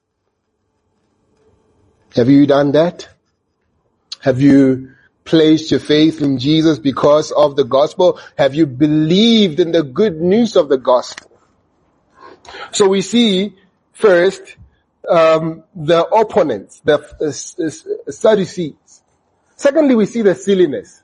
Have 2.14 2.28
you 2.28 2.46
done 2.46 2.72
that? 2.72 3.08
Have 4.20 4.40
you 4.40 4.92
placed 5.24 5.70
your 5.70 5.80
faith 5.80 6.20
in 6.20 6.38
Jesus 6.38 6.78
because 6.78 7.30
of 7.30 7.56
the 7.56 7.64
gospel? 7.64 8.18
Have 8.36 8.54
you 8.54 8.66
believed 8.66 9.60
in 9.60 9.72
the 9.72 9.82
good 9.82 10.20
news 10.20 10.56
of 10.56 10.68
the 10.68 10.78
gospel? 10.78 11.30
So 12.72 12.88
we 12.88 13.00
see 13.02 13.54
first 13.92 14.56
um, 15.08 15.64
the 15.74 16.04
opponents, 16.06 16.80
the 16.80 16.98
uh, 16.98 18.10
Sadducees. 18.10 19.02
Secondly, 19.56 19.94
we 19.94 20.06
see 20.06 20.22
the 20.22 20.34
silliness 20.34 21.02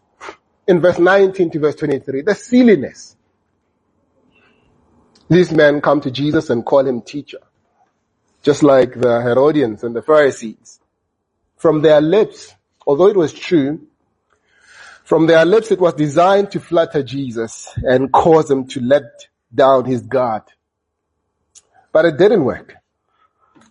in 0.67 0.81
verse 0.81 0.99
19 0.99 1.51
to 1.51 1.59
verse 1.59 1.77
23. 1.77 2.23
The 2.23 2.35
silliness. 2.35 3.16
These 5.29 5.53
men 5.53 5.81
come 5.81 6.01
to 6.03 6.11
Jesus 6.11 6.51
and 6.51 6.65
call 6.65 6.87
him 6.87 7.03
teacher, 7.03 7.41
just 8.43 8.63
like 8.63 8.95
the 8.95 9.21
Herodians 9.21 9.83
and 9.83 9.95
the 9.95 10.03
Pharisees. 10.03 10.81
From 11.57 11.83
their 11.83 12.01
lips, 12.01 12.55
although 12.87 13.09
it 13.09 13.17
was 13.17 13.33
true, 13.33 13.87
from 15.05 15.27
their 15.27 15.45
lips 15.45 15.71
it 15.71 15.81
was 15.81 15.95
designed 15.95 16.51
to 16.53 16.61
flatter 16.61 17.03
Jesus 17.03 17.69
and 17.77 18.13
cause 18.13 18.51
him 18.51 18.67
to 18.69 18.81
let 18.81 19.05
down 19.55 19.85
his 19.85 20.03
guard. 20.03 20.43
But 21.93 22.05
it 22.05 22.19
didn't 22.19 22.45
work. 22.45 22.75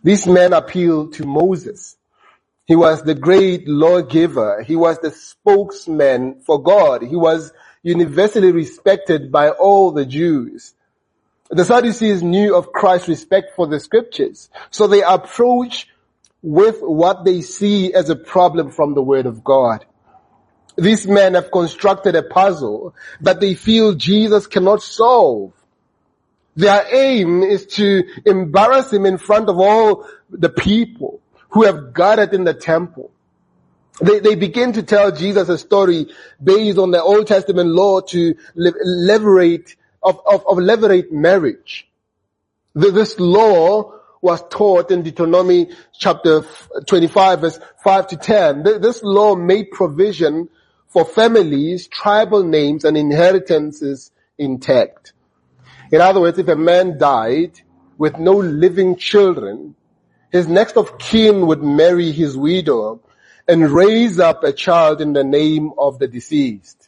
These 0.03 0.27
men 0.27 0.53
appealed 0.53 1.13
to 1.15 1.25
Moses. 1.25 1.97
He 2.65 2.75
was 2.75 3.03
the 3.03 3.15
great 3.15 3.67
lawgiver. 3.67 4.63
He 4.63 4.75
was 4.75 4.99
the 4.99 5.11
spokesman 5.11 6.41
for 6.41 6.61
God. 6.61 7.03
He 7.03 7.15
was 7.15 7.53
universally 7.83 8.51
respected 8.51 9.31
by 9.31 9.49
all 9.49 9.91
the 9.91 10.05
Jews. 10.05 10.73
The 11.49 11.65
Sadducees 11.65 12.23
knew 12.23 12.55
of 12.55 12.71
Christ's 12.71 13.07
respect 13.07 13.55
for 13.55 13.67
the 13.67 13.79
scriptures. 13.79 14.49
So 14.71 14.87
they 14.87 15.03
approach 15.03 15.87
with 16.41 16.79
what 16.81 17.25
they 17.25 17.41
see 17.41 17.93
as 17.93 18.09
a 18.09 18.15
problem 18.15 18.71
from 18.71 18.93
the 18.93 19.01
word 19.01 19.25
of 19.25 19.43
God. 19.43 19.85
These 20.77 21.07
men 21.07 21.35
have 21.35 21.51
constructed 21.51 22.15
a 22.15 22.23
puzzle 22.23 22.95
that 23.21 23.39
they 23.39 23.53
feel 23.53 23.93
Jesus 23.93 24.47
cannot 24.47 24.81
solve. 24.81 25.53
Their 26.55 26.85
aim 26.93 27.43
is 27.43 27.65
to 27.67 28.03
embarrass 28.25 28.91
him 28.91 29.05
in 29.05 29.17
front 29.17 29.49
of 29.49 29.59
all 29.59 30.07
the 30.29 30.49
people 30.49 31.21
who 31.49 31.63
have 31.63 31.93
gathered 31.93 32.33
in 32.33 32.43
the 32.43 32.53
temple. 32.53 33.11
They, 34.01 34.19
they 34.19 34.35
begin 34.35 34.73
to 34.73 34.83
tell 34.83 35.11
Jesus 35.11 35.47
a 35.47 35.57
story 35.57 36.07
based 36.43 36.77
on 36.77 36.91
the 36.91 37.01
Old 37.01 37.27
Testament 37.27 37.69
law 37.69 38.01
to 38.01 38.35
levirate 38.57 39.75
of, 40.05 40.21
of, 40.25 40.45
of 40.47 40.57
levirate 40.57 41.11
marriage. 41.11 41.87
This 42.73 43.19
law 43.19 43.93
was 44.21 44.43
taught 44.49 44.91
in 44.91 45.01
Deuteronomy 45.01 45.69
chapter 45.93 46.45
25 46.87 47.41
verse 47.41 47.59
5 47.83 48.07
to 48.07 48.17
10. 48.17 48.63
This 48.63 49.01
law 49.03 49.35
made 49.35 49.71
provision 49.71 50.49
for 50.87 51.05
families, 51.05 51.87
tribal 51.87 52.43
names 52.43 52.85
and 52.85 52.95
inheritances 52.97 54.11
intact. 54.37 55.13
In 55.91 56.01
other 56.01 56.21
words, 56.21 56.39
if 56.39 56.47
a 56.47 56.55
man 56.55 56.97
died 56.97 57.59
with 57.97 58.17
no 58.17 58.33
living 58.33 58.95
children, 58.95 59.75
his 60.31 60.47
next 60.47 60.77
of 60.77 60.97
kin 60.97 61.47
would 61.47 61.63
marry 61.63 62.11
his 62.11 62.37
widow 62.37 63.01
and 63.47 63.69
raise 63.69 64.19
up 64.19 64.43
a 64.43 64.51
child 64.51 65.01
in 65.01 65.13
the 65.13 65.23
name 65.23 65.71
of 65.77 65.99
the 65.99 66.07
deceased. 66.07 66.84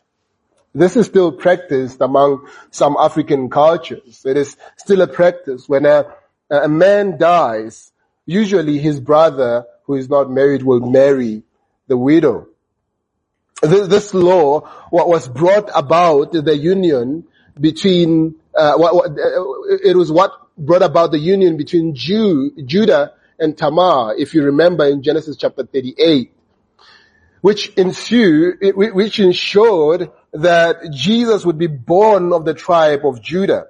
This 0.77 0.95
is 0.95 1.07
still 1.07 1.31
practiced 1.31 2.01
among 2.01 2.47
some 2.69 2.97
African 2.99 3.49
cultures. 3.49 4.23
It 4.23 4.37
is 4.37 4.55
still 4.77 5.01
a 5.01 5.07
practice 5.07 5.67
when 5.67 5.87
a, 5.87 6.05
a 6.51 6.69
man 6.69 7.17
dies, 7.17 7.91
usually 8.27 8.77
his 8.77 8.99
brother 8.99 9.65
who 9.85 9.95
is 9.95 10.07
not 10.07 10.29
married 10.29 10.61
will 10.61 10.81
marry 10.81 11.41
the 11.87 11.97
widow. 11.97 12.47
This 13.63 14.13
law 14.13 14.69
what 14.91 15.09
was 15.09 15.27
brought 15.27 15.67
about 15.73 16.31
the 16.31 16.55
union 16.55 17.23
between 17.59 18.35
uh, 18.53 18.75
what, 18.75 18.93
what, 18.93 19.11
it 19.83 19.97
was 19.97 20.11
what 20.11 20.31
brought 20.59 20.83
about 20.83 21.09
the 21.09 21.17
union 21.17 21.57
between 21.57 21.95
Jew, 21.95 22.51
Judah 22.63 23.13
and 23.39 23.57
Tamar, 23.57 24.13
if 24.15 24.35
you 24.35 24.43
remember 24.43 24.85
in 24.85 25.01
Genesis 25.01 25.37
chapter 25.37 25.65
38, 25.65 26.31
which 27.41 27.69
ensue, 27.69 28.53
which 28.75 29.19
ensured 29.19 30.11
that 30.41 30.91
Jesus 30.91 31.45
would 31.45 31.57
be 31.57 31.67
born 31.67 32.33
of 32.33 32.45
the 32.45 32.53
tribe 32.53 33.05
of 33.05 33.21
Judah. 33.21 33.67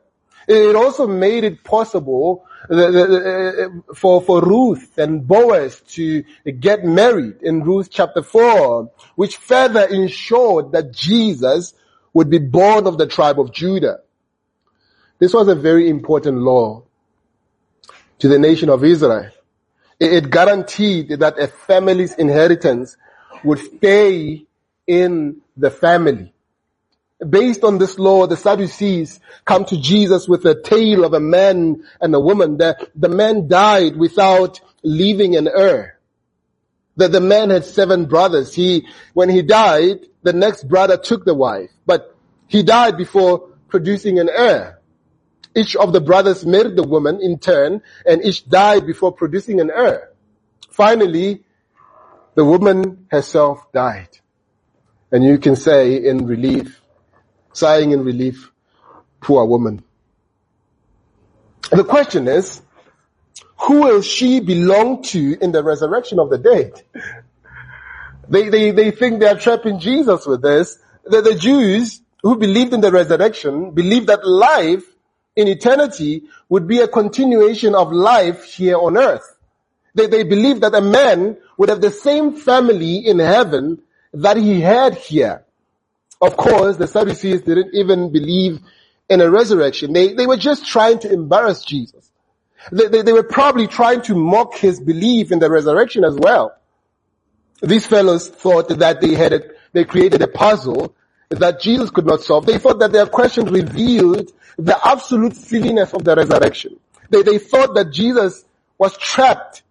It 0.47 0.75
also 0.75 1.07
made 1.07 1.43
it 1.43 1.63
possible 1.63 2.45
uh, 2.69 2.75
uh, 2.75 2.89
uh, 2.89 3.69
for, 3.95 4.21
for 4.21 4.41
Ruth 4.41 4.97
and 4.97 5.27
Boaz 5.27 5.81
to 5.89 6.23
get 6.59 6.85
married 6.85 7.41
in 7.41 7.63
Ruth 7.63 7.89
chapter 7.91 8.23
4, 8.23 8.91
which 9.15 9.37
further 9.37 9.85
ensured 9.85 10.71
that 10.71 10.93
Jesus 10.93 11.73
would 12.13 12.29
be 12.29 12.39
born 12.39 12.87
of 12.87 12.97
the 12.97 13.07
tribe 13.07 13.39
of 13.39 13.51
Judah. 13.51 13.99
This 15.19 15.33
was 15.33 15.47
a 15.47 15.55
very 15.55 15.89
important 15.89 16.39
law 16.39 16.83
to 18.19 18.27
the 18.27 18.39
nation 18.39 18.69
of 18.69 18.83
Israel. 18.83 19.31
It 19.99 20.29
guaranteed 20.29 21.09
that 21.19 21.39
a 21.39 21.47
family's 21.47 22.13
inheritance 22.13 22.97
would 23.43 23.59
stay 23.59 24.45
in 24.85 25.41
the 25.55 25.71
family. 25.71 26.33
Based 27.27 27.63
on 27.63 27.79
this 27.79 27.97
law, 27.97 28.27
the 28.27 28.37
Sadducees 28.37 29.19
come 29.43 29.65
to 29.65 29.81
Jesus 29.81 30.27
with 30.27 30.45
a 30.45 30.61
tale 30.61 31.03
of 31.03 31.13
a 31.13 31.19
man 31.19 31.83
and 31.99 32.13
a 32.13 32.19
woman. 32.19 32.57
The, 32.57 32.77
the 32.95 33.09
man 33.09 33.47
died 33.47 33.95
without 33.95 34.61
leaving 34.83 35.35
an 35.35 35.47
heir. 35.47 35.99
That 36.97 37.11
the 37.11 37.21
man 37.21 37.49
had 37.49 37.65
seven 37.65 38.05
brothers. 38.05 38.53
He, 38.53 38.87
when 39.13 39.29
he 39.29 39.41
died, 39.41 40.05
the 40.21 40.33
next 40.33 40.67
brother 40.67 40.97
took 40.97 41.25
the 41.25 41.33
wife, 41.33 41.71
but 41.85 42.15
he 42.47 42.61
died 42.61 42.97
before 42.97 43.49
producing 43.67 44.19
an 44.19 44.29
heir. 44.29 44.79
Each 45.55 45.75
of 45.75 45.93
the 45.93 46.01
brothers 46.01 46.45
married 46.45 46.75
the 46.75 46.83
woman 46.83 47.19
in 47.21 47.39
turn, 47.39 47.81
and 48.05 48.23
each 48.23 48.47
died 48.47 48.85
before 48.85 49.11
producing 49.11 49.59
an 49.59 49.71
heir. 49.71 50.11
Finally, 50.69 51.43
the 52.35 52.45
woman 52.45 53.07
herself 53.09 53.71
died. 53.71 54.19
And 55.11 55.23
you 55.23 55.39
can 55.39 55.55
say 55.55 55.95
in 55.95 56.27
relief, 56.27 56.81
sighing 57.57 57.91
in 57.91 58.03
relief, 58.03 58.51
poor 59.19 59.43
woman. 59.45 59.83
The 61.71 61.83
question 61.83 62.27
is, 62.27 62.61
who 63.61 63.81
will 63.81 64.01
she 64.01 64.39
belong 64.39 65.01
to 65.03 65.37
in 65.41 65.51
the 65.51 65.63
resurrection 65.63 66.19
of 66.19 66.29
the 66.29 66.37
dead? 66.37 66.83
They, 68.29 68.49
they, 68.49 68.71
they 68.71 68.91
think 68.91 69.19
they 69.19 69.27
are 69.27 69.39
trapping 69.39 69.79
Jesus 69.79 70.27
with 70.27 70.43
this. 70.43 70.77
The, 71.05 71.21
the 71.21 71.33
Jews 71.33 72.01
who 72.21 72.37
believed 72.37 72.73
in 72.73 72.81
the 72.81 72.91
resurrection 72.91 73.71
believed 73.71 74.07
that 74.07 74.27
life 74.27 74.83
in 75.35 75.47
eternity 75.47 76.25
would 76.49 76.67
be 76.67 76.81
a 76.81 76.87
continuation 76.87 77.73
of 77.73 77.91
life 77.91 78.43
here 78.43 78.77
on 78.77 78.97
earth. 78.97 79.35
They, 79.95 80.05
they 80.05 80.23
believed 80.23 80.61
that 80.61 80.75
a 80.75 80.81
man 80.81 81.37
would 81.57 81.69
have 81.69 81.81
the 81.81 81.89
same 81.89 82.35
family 82.35 82.97
in 82.97 83.17
heaven 83.17 83.81
that 84.13 84.37
he 84.37 84.61
had 84.61 84.93
here. 84.93 85.46
Of 86.21 86.35
course, 86.37 86.77
the 86.77 86.87
Sadducees 86.87 87.41
didn't 87.41 87.73
even 87.73 88.11
believe 88.11 88.59
in 89.09 89.21
a 89.21 89.29
resurrection. 89.29 89.93
They, 89.93 90.13
they 90.13 90.27
were 90.27 90.37
just 90.37 90.65
trying 90.65 90.99
to 90.99 91.11
embarrass 91.11 91.63
Jesus. 91.63 92.11
They, 92.71 92.87
they, 92.87 93.01
they 93.03 93.13
were 93.13 93.23
probably 93.23 93.67
trying 93.67 94.01
to 94.03 94.15
mock 94.15 94.55
his 94.55 94.79
belief 94.79 95.31
in 95.31 95.39
the 95.39 95.49
resurrection 95.49 96.03
as 96.03 96.15
well. 96.15 96.57
These 97.61 97.87
fellows 97.87 98.27
thought 98.27 98.69
that 98.69 99.01
they 99.01 99.13
had, 99.13 99.33
a, 99.33 99.41
they 99.73 99.85
created 99.85 100.21
a 100.21 100.27
puzzle 100.27 100.95
that 101.29 101.61
Jesus 101.61 101.89
could 101.89 102.05
not 102.05 102.21
solve. 102.21 102.45
They 102.45 102.57
thought 102.57 102.79
that 102.79 102.91
their 102.91 103.07
question 103.07 103.45
revealed 103.45 104.31
the 104.57 104.77
absolute 104.87 105.35
silliness 105.35 105.93
of 105.93 106.03
the 106.03 106.15
resurrection. 106.15 106.79
They, 107.09 107.21
they 107.21 107.37
thought 107.37 107.75
that 107.75 107.91
Jesus 107.91 108.43
was 108.77 108.97
trapped 108.97 109.63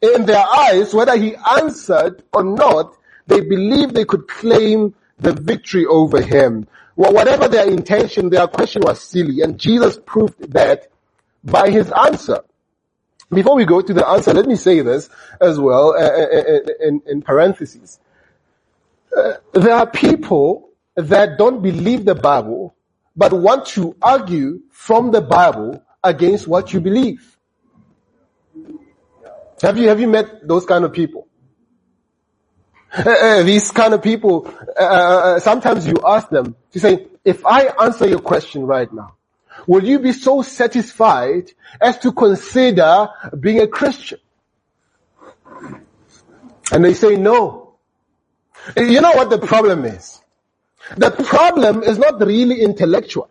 in 0.00 0.26
their 0.26 0.44
eyes, 0.44 0.92
whether 0.94 1.16
he 1.16 1.34
answered 1.36 2.22
or 2.32 2.44
not, 2.44 2.94
they 3.26 3.40
believed 3.40 3.94
they 3.94 4.04
could 4.04 4.28
claim 4.28 4.94
the 5.18 5.32
victory 5.32 5.86
over 5.86 6.20
him. 6.20 6.66
Well, 6.96 7.12
whatever 7.12 7.48
their 7.48 7.68
intention, 7.68 8.30
their 8.30 8.46
question 8.46 8.82
was 8.84 9.00
silly, 9.00 9.42
and 9.42 9.58
Jesus 9.58 9.98
proved 10.04 10.52
that 10.52 10.88
by 11.44 11.70
his 11.70 11.90
answer. 11.92 12.40
Before 13.30 13.56
we 13.56 13.64
go 13.64 13.80
to 13.80 13.92
the 13.92 14.06
answer, 14.06 14.32
let 14.32 14.46
me 14.46 14.56
say 14.56 14.80
this 14.80 15.08
as 15.40 15.58
well, 15.58 15.94
uh, 15.94 16.00
uh, 16.00 16.38
uh 16.38 16.86
in, 16.86 17.02
in, 17.06 17.22
parentheses. 17.22 17.98
There 19.52 19.72
are 19.72 19.86
people 19.86 20.70
that 20.94 21.38
don't 21.38 21.62
believe 21.62 22.04
the 22.04 22.14
Bible 22.14 22.74
but 23.16 23.32
want 23.32 23.66
to 23.66 23.96
argue 24.00 24.60
from 24.70 25.10
the 25.10 25.22
Bible 25.22 25.82
against 26.04 26.46
what 26.46 26.72
you 26.72 26.80
believe. 26.80 27.36
Have 29.62 29.78
you, 29.78 29.88
have 29.88 30.00
you 30.00 30.06
met 30.06 30.46
those 30.46 30.66
kind 30.66 30.84
of 30.84 30.92
people? 30.92 31.25
Uh, 32.92 33.42
these 33.42 33.70
kind 33.72 33.92
of 33.92 34.02
people, 34.02 34.52
uh, 34.78 35.38
sometimes 35.40 35.86
you 35.86 35.96
ask 36.06 36.28
them 36.30 36.56
to 36.72 36.80
say, 36.80 37.06
if 37.24 37.44
I 37.44 37.66
answer 37.82 38.08
your 38.08 38.20
question 38.20 38.64
right 38.66 38.90
now, 38.92 39.14
will 39.66 39.84
you 39.84 39.98
be 39.98 40.12
so 40.12 40.42
satisfied 40.42 41.50
as 41.80 41.98
to 41.98 42.12
consider 42.12 43.08
being 43.38 43.60
a 43.60 43.66
Christian? 43.66 44.18
And 46.72 46.84
they 46.84 46.94
say 46.94 47.16
no. 47.16 47.74
You 48.76 49.00
know 49.00 49.12
what 49.12 49.30
the 49.30 49.38
problem 49.38 49.84
is? 49.84 50.20
The 50.96 51.10
problem 51.10 51.82
is 51.82 51.98
not 51.98 52.20
really 52.20 52.60
intellectual. 52.60 53.28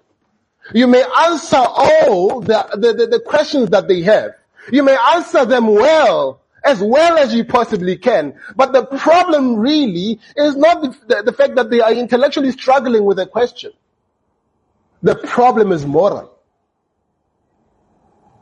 You 0.73 0.87
may 0.87 1.03
answer 1.03 1.57
all 1.57 2.41
the, 2.41 2.67
the, 2.73 2.93
the, 2.93 3.07
the 3.07 3.19
questions 3.19 3.69
that 3.69 3.87
they 3.87 4.01
have. 4.01 4.31
You 4.71 4.83
may 4.83 4.97
answer 5.13 5.45
them 5.45 5.67
well, 5.67 6.41
as 6.65 6.82
well 6.82 7.17
as 7.17 7.34
you 7.34 7.45
possibly 7.45 7.95
can. 7.95 8.34
But 8.56 8.73
the 8.73 8.86
problem 8.86 9.58
really 9.58 10.19
is 10.36 10.58
not 10.58 10.82
the, 10.82 11.15
the, 11.15 11.23
the, 11.23 11.32
fact 11.34 11.56
that 11.56 11.69
they 11.69 11.80
are 11.80 11.93
intellectually 11.93 12.51
struggling 12.51 13.06
with 13.06 13.19
a 13.19 13.28
question. 13.28 13.71
The 15.04 15.15
problem 15.15 15.71
is 15.71 15.86
moral. 15.86 16.36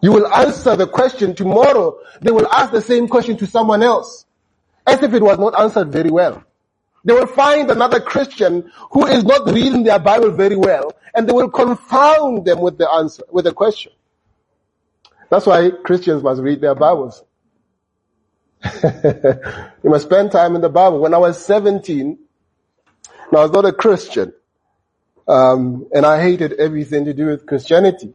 You 0.01 0.13
will 0.13 0.27
answer 0.27 0.75
the 0.75 0.87
question 0.87 1.35
tomorrow. 1.35 1.97
They 2.21 2.31
will 2.31 2.47
ask 2.47 2.71
the 2.71 2.81
same 2.81 3.07
question 3.07 3.35
to 3.37 3.45
someone 3.47 3.83
else. 3.83 4.25
As 4.87 5.03
if 5.03 5.13
it 5.13 5.21
was 5.21 5.37
not 5.37 5.59
answered 5.59 5.91
very 5.91 6.09
well. 6.09 6.43
They 7.05 7.13
will 7.13 7.27
find 7.27 7.69
another 7.69 7.99
Christian 7.99 8.71
who 8.91 9.05
is 9.07 9.25
not 9.25 9.51
reading 9.51 9.83
their 9.83 9.99
Bible 9.99 10.31
very 10.31 10.55
well, 10.55 10.93
and 11.13 11.27
they 11.27 11.33
will 11.33 11.49
confound 11.49 12.45
them 12.45 12.61
with 12.61 12.77
the 12.77 12.89
answer, 12.89 13.23
with 13.29 13.43
the 13.45 13.53
question. 13.53 13.91
That's 15.29 15.45
why 15.45 15.71
Christians 15.71 16.23
must 16.23 16.41
read 16.41 16.61
their 16.61 16.75
Bibles. 16.75 17.23
you 19.83 19.89
must 19.89 20.05
spend 20.05 20.31
time 20.31 20.55
in 20.55 20.61
the 20.61 20.69
Bible. 20.69 20.99
When 20.99 21.13
I 21.13 21.17
was 21.17 21.43
17, 21.45 22.17
I 23.31 23.35
was 23.35 23.51
not 23.51 23.65
a 23.65 23.73
Christian, 23.73 24.33
um, 25.27 25.87
and 25.93 26.05
I 26.05 26.21
hated 26.21 26.53
everything 26.53 27.05
to 27.05 27.13
do 27.13 27.27
with 27.27 27.45
Christianity. 27.45 28.13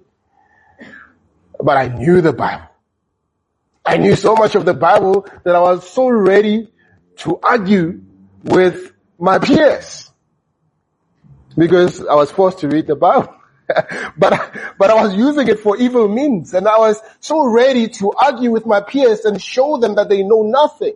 But 1.61 1.76
I 1.76 1.88
knew 1.88 2.20
the 2.20 2.32
Bible. 2.32 2.68
I 3.84 3.96
knew 3.96 4.14
so 4.14 4.34
much 4.37 4.54
of 4.54 4.64
the 4.64 4.74
Bible 4.74 5.26
that 5.44 5.56
I 5.56 5.61
was 5.61 5.88
so 5.88 6.08
ready 6.08 6.68
to 7.18 7.38
argue 7.42 8.02
with 8.44 8.92
my 9.18 9.38
peers 9.38 10.11
because 11.56 12.06
I 12.06 12.14
was 12.14 12.30
forced 12.30 12.61
to 12.61 12.68
read 12.68 12.87
the 12.87 12.96
Bible. 12.96 13.34
but, 14.16 14.57
but 14.78 14.90
I 14.90 15.02
was 15.02 15.14
using 15.14 15.48
it 15.48 15.61
for 15.61 15.76
evil 15.76 16.09
means 16.09 16.54
and 16.54 16.66
I 16.66 16.78
was 16.78 17.00
so 17.20 17.46
ready 17.46 17.88
to 17.88 18.12
argue 18.12 18.50
with 18.50 18.66
my 18.66 18.81
peers 18.81 19.24
and 19.24 19.40
show 19.42 19.78
them 19.78 19.96
that 19.96 20.09
they 20.09 20.22
know 20.22 20.42
nothing. 20.42 20.94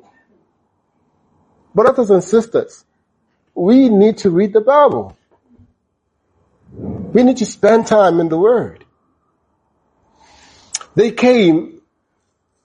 Brothers 1.74 2.10
and 2.10 2.24
sisters, 2.24 2.84
we 3.54 3.88
need 3.88 4.18
to 4.18 4.30
read 4.30 4.52
the 4.52 4.60
Bible. 4.60 5.16
We 7.12 7.22
need 7.22 7.38
to 7.38 7.46
spend 7.46 7.86
time 7.86 8.20
in 8.20 8.28
the 8.28 8.38
Word. 8.38 8.84
They 10.94 11.10
came 11.10 11.80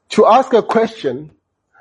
to 0.09 0.25
ask 0.25 0.53
a 0.53 0.63
question 0.63 1.31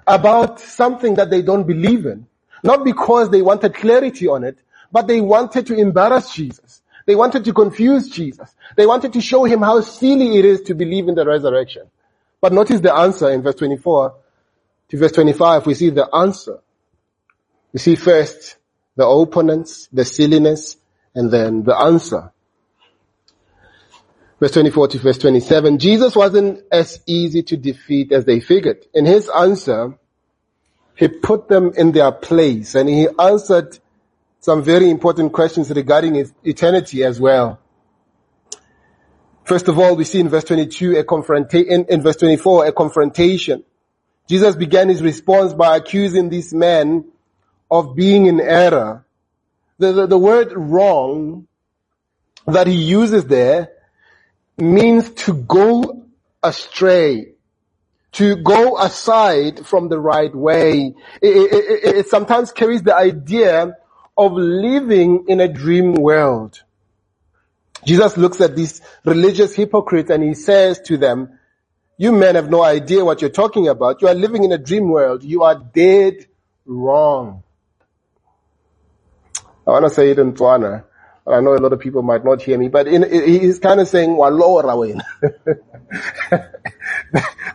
about 0.06 0.60
something 0.60 1.14
that 1.14 1.30
they 1.30 1.42
don't 1.42 1.66
believe 1.66 2.06
in. 2.06 2.26
Not 2.62 2.84
because 2.84 3.30
they 3.30 3.42
wanted 3.42 3.74
clarity 3.74 4.28
on 4.28 4.44
it, 4.44 4.58
but 4.90 5.06
they 5.06 5.20
wanted 5.20 5.66
to 5.66 5.74
embarrass 5.74 6.34
Jesus. 6.34 6.82
They 7.06 7.14
wanted 7.14 7.44
to 7.44 7.52
confuse 7.52 8.08
Jesus. 8.08 8.54
They 8.76 8.86
wanted 8.86 9.12
to 9.14 9.20
show 9.20 9.44
him 9.44 9.62
how 9.62 9.80
silly 9.80 10.38
it 10.38 10.44
is 10.44 10.62
to 10.62 10.74
believe 10.74 11.08
in 11.08 11.14
the 11.14 11.24
resurrection. 11.24 11.84
But 12.40 12.52
notice 12.52 12.80
the 12.80 12.94
answer 12.94 13.30
in 13.30 13.42
verse 13.42 13.54
24 13.54 14.14
to 14.88 14.98
verse 14.98 15.12
25. 15.12 15.66
We 15.66 15.74
see 15.74 15.90
the 15.90 16.12
answer. 16.14 16.58
We 17.72 17.78
see 17.78 17.94
first 17.94 18.56
the 18.96 19.06
opponents, 19.06 19.88
the 19.92 20.04
silliness, 20.04 20.76
and 21.14 21.30
then 21.30 21.62
the 21.62 21.76
answer. 21.76 22.32
Verse 24.40 24.52
24 24.52 24.88
to 24.88 24.98
verse 24.98 25.18
27. 25.18 25.78
Jesus 25.78 26.14
wasn't 26.14 26.62
as 26.70 27.00
easy 27.06 27.42
to 27.44 27.56
defeat 27.56 28.12
as 28.12 28.24
they 28.24 28.40
figured. 28.40 28.84
In 28.92 29.06
his 29.06 29.30
answer, 29.30 29.96
he 30.94 31.08
put 31.08 31.48
them 31.48 31.72
in 31.76 31.92
their 31.92 32.12
place 32.12 32.74
and 32.74 32.88
he 32.88 33.08
answered 33.18 33.78
some 34.40 34.62
very 34.62 34.90
important 34.90 35.33
questions 35.33 35.70
regarding 35.70 36.31
eternity 36.44 37.05
as 37.05 37.20
well. 37.20 37.61
First 39.44 39.68
of 39.68 39.79
all, 39.79 39.94
we 39.94 40.05
see 40.05 40.20
in 40.20 40.29
verse 40.29 40.44
22 40.44 40.96
a 40.96 41.05
confrontation, 41.05 41.72
in, 41.72 41.85
in 41.87 42.03
verse 42.03 42.16
24, 42.16 42.66
a 42.66 42.72
confrontation. 42.72 43.64
Jesus 44.29 44.57
began 44.57 44.88
his 44.88 45.03
response 45.03 45.55
by 45.55 45.77
accusing 45.77 46.29
these 46.29 46.53
men 46.53 47.05
of 47.70 47.94
being 47.94 48.27
in 48.27 48.40
error. 48.40 49.07
The, 49.79 49.92
the, 49.92 50.07
the 50.07 50.18
word 50.18 50.53
wrong 50.57 51.46
that 52.46 52.66
he 52.66 52.75
uses 52.75 53.27
there 53.27 53.70
means 54.59 55.11
to 55.11 55.35
go 55.35 56.07
astray, 56.42 57.33
to 58.12 58.37
go 58.37 58.79
aside 58.79 59.66
from 59.66 59.88
the 59.88 59.99
right 59.99 60.35
way. 60.35 60.94
It, 61.20 61.29
it, 61.29 61.53
it, 61.53 61.96
it, 61.96 62.07
sometimes 62.09 62.53
carries 62.53 62.83
the 62.83 62.96
idea 62.96 63.77
of 64.16 64.33
living 64.33 65.26
in 65.29 65.40
a 65.40 65.48
dream 65.48 65.94
world. 65.94 66.62
Jesus 67.85 68.16
looks 68.16 68.40
at 68.40 68.57
these 68.57 68.81
religious 69.05 69.55
hypocrites 69.55 70.11
and 70.11 70.22
he 70.22 70.35
says 70.35 70.81
to 70.87 70.96
them, 70.96 71.38
you 71.98 72.12
men 72.12 72.35
have 72.35 72.50
no 72.50 72.62
idea 72.62 73.05
what 73.05 73.20
you're 73.22 73.31
talking 73.31 73.68
about. 73.68 74.02
You 74.02 74.09
are 74.09 74.14
living 74.14 74.44
in 74.44 74.52
a 74.52 74.59
dream 74.59 74.90
world. 74.90 75.24
You 75.24 75.44
are 75.44 75.55
dead 75.55 76.26
wrong. 76.66 77.42
I 79.66 79.70
want 79.70 79.85
to 79.87 79.90
say 79.90 80.11
it 80.11 80.18
in 80.18 80.35
Tswana. 80.35 80.85
I 81.26 81.40
know 81.40 81.55
a 81.55 81.59
lot 81.59 81.72
of 81.72 81.81
people 81.81 82.02
might 82.02 82.24
not 82.24 82.42
hear 82.42 82.57
me, 82.59 82.68
but 82.68 82.87
in, 82.87 83.02
he's 83.11 83.59
kind 83.59 83.81
of 83.81 83.88
saying, 83.88 84.16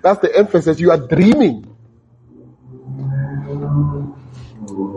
That's 0.02 0.20
the 0.20 0.32
emphasis. 0.36 0.80
You 0.80 0.92
are 0.92 0.98
dreaming. 0.98 1.71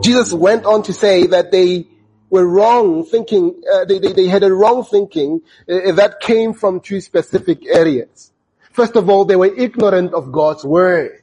Jesus 0.05 0.35
went 0.35 0.67
on 0.67 0.83
to 0.83 0.93
say 0.93 1.27
that 1.29 1.51
they 1.51 1.87
were 2.29 2.47
wrong 2.47 3.07
thinking, 3.07 3.63
uh, 3.73 3.87
they, 3.87 3.99
they, 3.99 4.13
they, 4.13 4.27
had 4.27 4.43
a 4.43 4.53
wrong 4.53 4.85
thinking 4.85 5.41
uh, 5.67 5.93
that 5.93 6.21
came 6.21 6.53
from 6.53 6.81
two 6.81 7.01
specific 7.01 7.65
areas. 7.67 8.31
First 8.73 8.97
of 8.97 9.09
all, 9.09 9.25
they 9.25 9.37
were 9.37 9.55
ignorant 9.55 10.13
of 10.13 10.31
God's 10.31 10.63
word. 10.63 11.23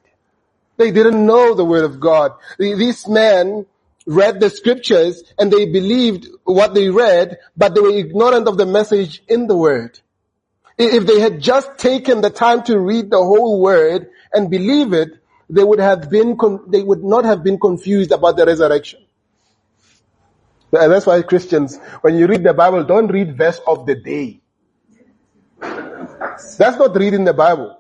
They 0.78 0.90
didn't 0.90 1.24
know 1.24 1.54
the 1.54 1.66
word 1.66 1.84
of 1.84 2.00
God. 2.00 2.32
These 2.58 3.08
men 3.08 3.68
read 4.08 4.40
the 4.40 4.50
scriptures 4.50 5.24
and 5.38 5.52
they 5.52 5.66
believed 5.66 6.28
what 6.44 6.74
they 6.74 6.90
read, 6.90 7.38
but 7.56 7.76
they 7.76 7.82
were 7.82 7.92
ignorant 7.92 8.48
of 8.48 8.58
the 8.58 8.66
message 8.66 9.22
in 9.28 9.46
the 9.46 9.56
word. 9.56 10.00
If 10.80 11.06
they 11.06 11.20
had 11.20 11.40
just 11.40 11.78
taken 11.78 12.22
the 12.22 12.32
time 12.32 12.64
to 12.64 12.80
read 12.80 13.12
the 13.12 13.18
whole 13.18 13.62
word 13.62 14.10
and 14.34 14.50
believe 14.50 14.94
it, 14.94 15.21
they 15.52 15.64
would 15.64 15.80
have 15.80 16.10
been, 16.10 16.38
they 16.68 16.82
would 16.82 17.04
not 17.04 17.26
have 17.26 17.44
been 17.44 17.60
confused 17.60 18.12
about 18.12 18.38
the 18.38 18.46
resurrection. 18.46 19.06
And 20.72 20.90
that's 20.90 21.06
why 21.06 21.22
Christians, 21.24 21.78
when 22.00 22.16
you 22.16 22.26
read 22.26 22.44
the 22.44 22.54
Bible, 22.54 22.86
don't 22.86 23.08
read 23.08 23.38
verse 23.38 23.60
of 23.68 23.86
the 23.86 23.96
day. 23.96 24.42
That's 25.60 26.78
not 26.78 26.96
reading 26.96 27.26
the 27.26 27.34
Bible. 27.34 27.78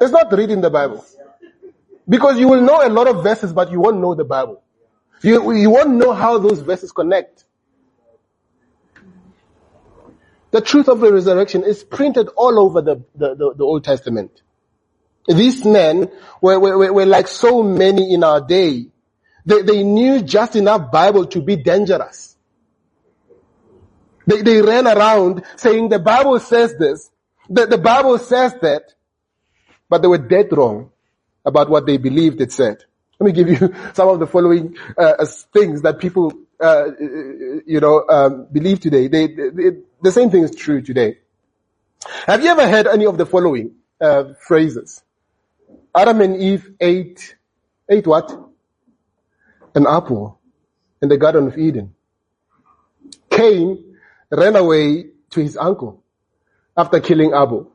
It's 0.00 0.10
not 0.10 0.32
reading 0.32 0.62
the 0.62 0.70
Bible. 0.70 1.04
Because 2.08 2.38
you 2.38 2.48
will 2.48 2.62
know 2.62 2.80
a 2.82 2.88
lot 2.88 3.06
of 3.06 3.22
verses, 3.22 3.52
but 3.52 3.70
you 3.70 3.80
won't 3.80 3.98
know 3.98 4.14
the 4.14 4.24
Bible. 4.24 4.62
You, 5.22 5.52
you 5.52 5.68
won't 5.68 5.90
know 5.90 6.14
how 6.14 6.38
those 6.38 6.60
verses 6.60 6.92
connect. 6.92 7.44
The 10.50 10.62
truth 10.62 10.88
of 10.88 11.00
the 11.00 11.12
resurrection 11.12 11.62
is 11.62 11.84
printed 11.84 12.28
all 12.36 12.58
over 12.58 12.80
the, 12.80 13.04
the, 13.14 13.34
the, 13.34 13.54
the 13.56 13.64
Old 13.64 13.84
Testament. 13.84 14.40
These 15.26 15.64
men 15.64 16.10
were, 16.40 16.58
were, 16.58 16.92
were 16.92 17.06
like 17.06 17.28
so 17.28 17.62
many 17.62 18.12
in 18.12 18.24
our 18.24 18.40
day. 18.40 18.86
They, 19.46 19.62
they 19.62 19.82
knew 19.82 20.22
just 20.22 20.56
enough 20.56 20.90
Bible 20.90 21.26
to 21.26 21.40
be 21.40 21.56
dangerous. 21.56 22.36
They, 24.26 24.42
they 24.42 24.62
ran 24.62 24.86
around 24.86 25.44
saying 25.56 25.88
the 25.88 25.98
Bible 25.98 26.40
says 26.40 26.76
this, 26.78 27.10
that 27.50 27.70
the 27.70 27.78
Bible 27.78 28.18
says 28.18 28.54
that, 28.62 28.94
but 29.88 30.02
they 30.02 30.08
were 30.08 30.18
dead 30.18 30.48
wrong 30.52 30.90
about 31.44 31.68
what 31.68 31.86
they 31.86 31.98
believed 31.98 32.40
it 32.40 32.52
said. 32.52 32.84
Let 33.20 33.26
me 33.26 33.32
give 33.32 33.48
you 33.48 33.74
some 33.94 34.08
of 34.08 34.18
the 34.18 34.26
following 34.26 34.76
uh, 34.96 35.24
things 35.52 35.82
that 35.82 35.98
people, 35.98 36.32
uh, 36.58 36.86
you 36.98 37.80
know, 37.80 38.04
um, 38.08 38.48
believe 38.50 38.80
today. 38.80 39.08
They, 39.08 39.26
they, 39.28 39.70
the 40.02 40.12
same 40.12 40.30
thing 40.30 40.42
is 40.42 40.54
true 40.54 40.80
today. 40.82 41.18
Have 42.26 42.42
you 42.42 42.50
ever 42.50 42.66
heard 42.68 42.86
any 42.86 43.06
of 43.06 43.16
the 43.18 43.26
following 43.26 43.76
uh, 44.00 44.34
phrases? 44.40 45.03
Adam 45.96 46.20
and 46.20 46.36
Eve 46.40 46.74
ate, 46.80 47.36
ate 47.88 48.06
what? 48.06 48.30
An 49.74 49.86
apple 49.86 50.40
in 51.00 51.08
the 51.08 51.16
Garden 51.16 51.46
of 51.46 51.58
Eden. 51.58 51.94
Cain 53.30 53.96
ran 54.30 54.56
away 54.56 55.06
to 55.30 55.40
his 55.40 55.56
uncle 55.56 56.02
after 56.76 57.00
killing 57.00 57.30
Abel. 57.30 57.72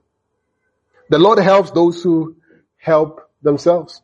The 1.10 1.20
Lord 1.20 1.40
helps 1.40 1.72
those 1.72 2.04
who 2.04 2.36
help 2.78 3.30
themselves. 3.42 4.02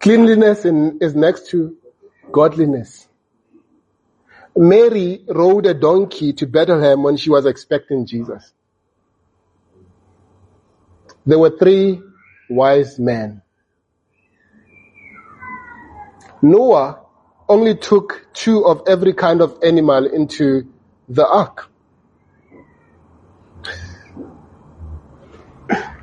Cleanliness 0.00 0.64
in, 0.64 0.98
is 1.00 1.14
next 1.14 1.48
to 1.50 1.76
godliness. 2.30 3.08
Mary 4.56 5.24
rode 5.28 5.66
a 5.66 5.74
donkey 5.74 6.32
to 6.34 6.46
Bethlehem 6.46 7.02
when 7.02 7.16
she 7.16 7.30
was 7.30 7.46
expecting 7.46 8.06
Jesus. 8.06 8.52
There 11.26 11.38
were 11.38 11.56
three 11.58 12.02
wise 12.48 12.98
men. 12.98 13.42
Noah 16.42 17.00
only 17.48 17.74
took 17.76 18.26
two 18.32 18.64
of 18.66 18.82
every 18.86 19.12
kind 19.12 19.40
of 19.40 19.58
animal 19.62 20.06
into 20.06 20.68
the 21.08 21.26
ark. 21.26 21.70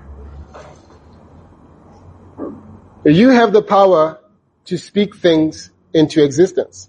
You 3.04 3.30
have 3.30 3.52
the 3.52 3.64
power 3.64 4.20
to 4.66 4.78
speak 4.78 5.16
things 5.16 5.72
into 5.92 6.24
existence. 6.24 6.88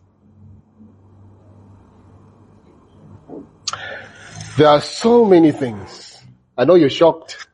There 4.59 4.69
are 4.69 4.83
so 4.83 5.25
many 5.25 5.51
things. 5.53 6.23
I 6.59 6.67
know 6.67 6.75
you're 6.75 6.91
shocked. 6.91 7.49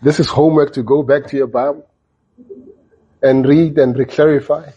This 0.00 0.20
is 0.20 0.28
homework 0.28 0.74
to 0.74 0.82
go 0.82 1.02
back 1.02 1.26
to 1.28 1.36
your 1.36 1.48
Bible 1.48 1.86
and 3.22 3.46
read 3.46 3.78
and 3.78 3.94
reclarify. 3.94 4.72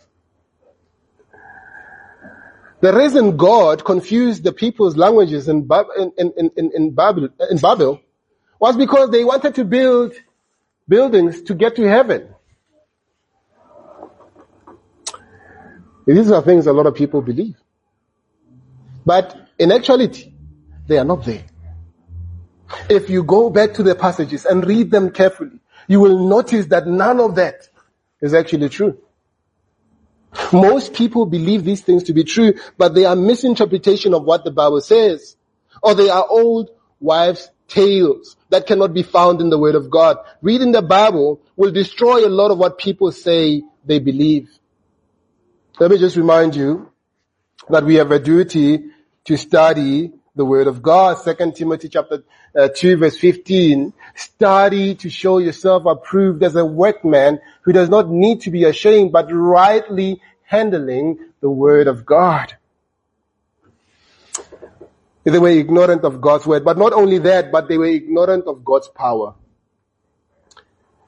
The 2.81 2.91
reason 2.91 3.37
God 3.37 3.85
confused 3.85 4.43
the 4.43 4.51
people's 4.51 4.97
languages 4.97 5.47
in, 5.47 5.69
in, 5.97 6.11
in, 6.17 6.51
in, 6.57 6.71
in, 6.73 6.91
Babel, 6.91 7.29
in 7.51 7.57
Babel 7.57 8.01
was 8.59 8.75
because 8.75 9.11
they 9.11 9.23
wanted 9.23 9.53
to 9.55 9.63
build 9.65 10.13
buildings 10.87 11.43
to 11.43 11.53
get 11.53 11.75
to 11.75 11.83
heaven. 11.87 12.33
These 16.07 16.31
are 16.31 16.41
things 16.41 16.65
a 16.65 16.73
lot 16.73 16.87
of 16.87 16.95
people 16.95 17.21
believe. 17.21 17.55
But 19.05 19.49
in 19.59 19.71
actuality, 19.71 20.33
they 20.87 20.97
are 20.97 21.05
not 21.05 21.23
there. 21.23 21.45
If 22.89 23.09
you 23.09 23.23
go 23.23 23.49
back 23.49 23.73
to 23.75 23.83
the 23.83 23.95
passages 23.95 24.45
and 24.45 24.65
read 24.65 24.91
them 24.91 25.11
carefully, 25.11 25.59
you 25.87 25.99
will 25.99 26.27
notice 26.27 26.67
that 26.67 26.87
none 26.87 27.19
of 27.19 27.35
that 27.35 27.67
is 28.21 28.33
actually 28.33 28.69
true. 28.69 28.97
Most 30.53 30.93
people 30.93 31.25
believe 31.25 31.63
these 31.63 31.81
things 31.81 32.03
to 32.03 32.13
be 32.13 32.23
true, 32.23 32.53
but 32.77 32.93
they 32.93 33.05
are 33.05 33.15
misinterpretation 33.15 34.13
of 34.13 34.23
what 34.23 34.43
the 34.43 34.51
Bible 34.51 34.81
says. 34.81 35.35
Or 35.83 35.95
they 35.95 36.09
are 36.09 36.25
old 36.29 36.69
wives' 36.99 37.49
tales 37.67 38.37
that 38.49 38.67
cannot 38.67 38.93
be 38.93 39.03
found 39.03 39.41
in 39.41 39.49
the 39.49 39.57
Word 39.57 39.75
of 39.75 39.89
God. 39.89 40.17
Reading 40.41 40.71
the 40.71 40.81
Bible 40.81 41.41
will 41.55 41.71
destroy 41.71 42.25
a 42.25 42.29
lot 42.29 42.51
of 42.51 42.57
what 42.57 42.77
people 42.77 43.11
say 43.11 43.63
they 43.85 43.99
believe. 43.99 44.49
Let 45.79 45.91
me 45.91 45.97
just 45.97 46.15
remind 46.15 46.55
you 46.55 46.91
that 47.69 47.83
we 47.83 47.95
have 47.95 48.11
a 48.11 48.19
duty 48.19 48.85
to 49.25 49.37
study 49.37 50.11
the 50.35 50.45
Word 50.45 50.67
of 50.67 50.81
God. 50.81 51.17
Second 51.19 51.55
Timothy 51.55 51.89
chapter 51.89 52.23
uh, 52.55 52.69
2 52.75 52.97
verse 52.97 53.17
15. 53.17 53.93
Study 54.15 54.95
to 54.95 55.09
show 55.09 55.37
yourself 55.37 55.85
approved 55.85 56.43
as 56.43 56.55
a 56.55 56.65
workman 56.65 57.39
who 57.61 57.73
does 57.73 57.89
not 57.89 58.09
need 58.09 58.41
to 58.41 58.51
be 58.51 58.63
ashamed, 58.63 59.11
but 59.11 59.27
rightly 59.31 60.21
handling 60.43 61.19
the 61.41 61.49
Word 61.49 61.87
of 61.87 62.05
God. 62.05 62.55
They 65.23 65.37
were 65.37 65.49
ignorant 65.49 66.03
of 66.03 66.19
God's 66.19 66.47
word, 66.47 66.65
but 66.65 66.79
not 66.79 66.93
only 66.93 67.19
that, 67.19 67.51
but 67.51 67.67
they 67.67 67.77
were 67.77 67.85
ignorant 67.85 68.45
of 68.47 68.65
God's 68.65 68.87
power. 68.87 69.35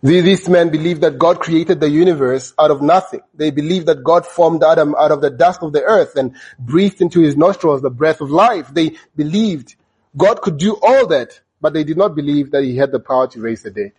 These 0.03 0.49
men 0.49 0.69
believed 0.69 0.99
that 1.01 1.17
God 1.17 1.39
created 1.39 1.79
the 1.79 1.89
universe 1.89 2.53
out 2.59 2.71
of 2.71 2.81
nothing. 2.81 3.21
They 3.33 3.51
believed 3.51 3.85
that 3.85 4.03
God 4.03 4.25
formed 4.25 4.61
Adam 4.61 4.93
out 4.95 5.11
of 5.11 5.21
the 5.21 5.29
dust 5.29 5.63
of 5.63 5.71
the 5.71 5.81
earth 5.81 6.17
and 6.17 6.35
breathed 6.59 7.01
into 7.01 7.21
his 7.21 7.37
nostrils 7.37 7.81
the 7.81 7.89
breath 7.89 8.19
of 8.19 8.29
life. 8.29 8.67
They 8.73 8.97
believed 9.15 9.77
God 10.17 10.41
could 10.41 10.57
do 10.57 10.77
all 10.81 11.07
that, 11.07 11.39
but 11.61 11.71
they 11.71 11.85
did 11.85 11.95
not 11.95 12.15
believe 12.15 12.51
that 12.51 12.63
he 12.63 12.75
had 12.75 12.91
the 12.91 12.99
power 12.99 13.27
to 13.27 13.39
raise 13.39 13.63
the 13.63 13.71
dead. 13.71 13.93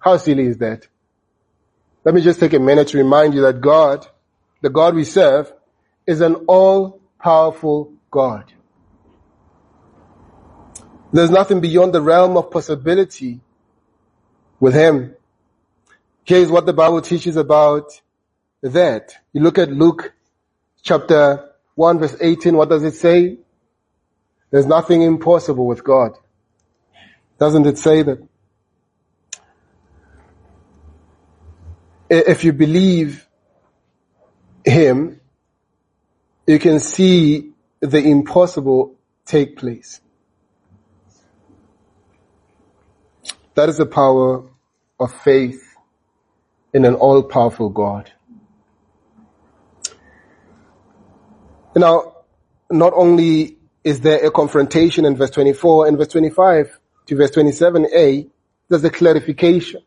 How 0.00 0.16
silly 0.16 0.46
is 0.46 0.58
that? 0.58 0.88
Let 2.04 2.16
me 2.16 2.20
just 2.20 2.40
take 2.40 2.54
a 2.54 2.58
minute 2.58 2.88
to 2.88 2.98
remind 2.98 3.34
you 3.34 3.42
that 3.42 3.60
God, 3.60 4.04
the 4.60 4.70
God 4.70 4.96
we 4.96 5.04
serve, 5.04 5.52
is 6.04 6.20
an 6.20 6.34
all-powerful 6.48 7.92
God. 8.10 8.52
There's 11.12 11.30
nothing 11.30 11.60
beyond 11.60 11.92
the 11.92 12.02
realm 12.02 12.36
of 12.36 12.50
possibility 12.50 13.40
with 14.62 14.74
him. 14.74 15.16
Here's 16.22 16.48
what 16.48 16.66
the 16.66 16.72
Bible 16.72 17.02
teaches 17.02 17.34
about 17.34 18.00
that. 18.62 19.12
You 19.32 19.40
look 19.40 19.58
at 19.58 19.72
Luke 19.72 20.12
chapter 20.82 21.50
1 21.74 21.98
verse 21.98 22.16
18, 22.20 22.56
what 22.56 22.68
does 22.68 22.84
it 22.84 22.94
say? 22.94 23.38
There's 24.52 24.66
nothing 24.66 25.02
impossible 25.02 25.66
with 25.66 25.82
God. 25.82 26.12
Doesn't 27.40 27.66
it 27.66 27.76
say 27.76 28.04
that? 28.04 28.22
If 32.08 32.44
you 32.44 32.52
believe 32.52 33.26
Him, 34.64 35.20
you 36.46 36.60
can 36.60 36.78
see 36.78 37.50
the 37.80 37.98
impossible 37.98 38.94
take 39.26 39.56
place. 39.56 40.00
That 43.54 43.68
is 43.68 43.78
the 43.78 43.86
power 43.86 44.44
of 45.02 45.12
faith 45.22 45.62
in 46.72 46.84
an 46.84 46.94
all-powerful 46.94 47.68
God. 47.68 48.10
Now, 51.74 52.16
not 52.70 52.92
only 52.94 53.58
is 53.84 54.00
there 54.00 54.24
a 54.24 54.30
confrontation 54.30 55.04
in 55.04 55.16
verse 55.16 55.30
24 55.30 55.88
and 55.88 55.98
verse 55.98 56.08
25 56.08 56.78
to 57.06 57.16
verse 57.16 57.30
27a, 57.30 58.30
there's 58.68 58.84
a 58.84 58.90
clarification. 58.90 59.82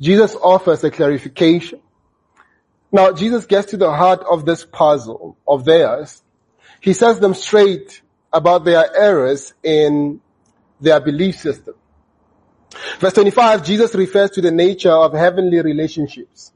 Jesus 0.00 0.36
offers 0.36 0.84
a 0.84 0.90
clarification. 0.90 1.80
Now, 2.92 3.12
Jesus 3.12 3.46
gets 3.46 3.70
to 3.70 3.76
the 3.76 3.90
heart 3.90 4.22
of 4.30 4.44
this 4.44 4.64
puzzle 4.64 5.36
of 5.46 5.64
theirs. 5.64 6.22
He 6.80 6.92
sets 6.92 7.18
them 7.18 7.34
straight 7.34 8.02
about 8.32 8.64
their 8.64 8.94
errors 8.94 9.54
in 9.62 10.20
their 10.80 11.00
belief 11.00 11.36
system. 11.36 11.74
Verse 12.98 13.12
25, 13.12 13.64
Jesus 13.64 13.94
refers 13.94 14.30
to 14.32 14.40
the 14.40 14.50
nature 14.50 14.92
of 14.92 15.12
heavenly 15.12 15.60
relationships. 15.60 16.52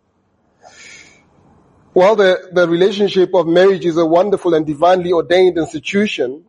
While 1.92 2.16
the, 2.16 2.50
the 2.52 2.68
relationship 2.68 3.34
of 3.34 3.46
marriage 3.46 3.84
is 3.84 3.96
a 3.96 4.06
wonderful 4.06 4.54
and 4.54 4.64
divinely 4.64 5.12
ordained 5.12 5.58
institution, 5.58 6.44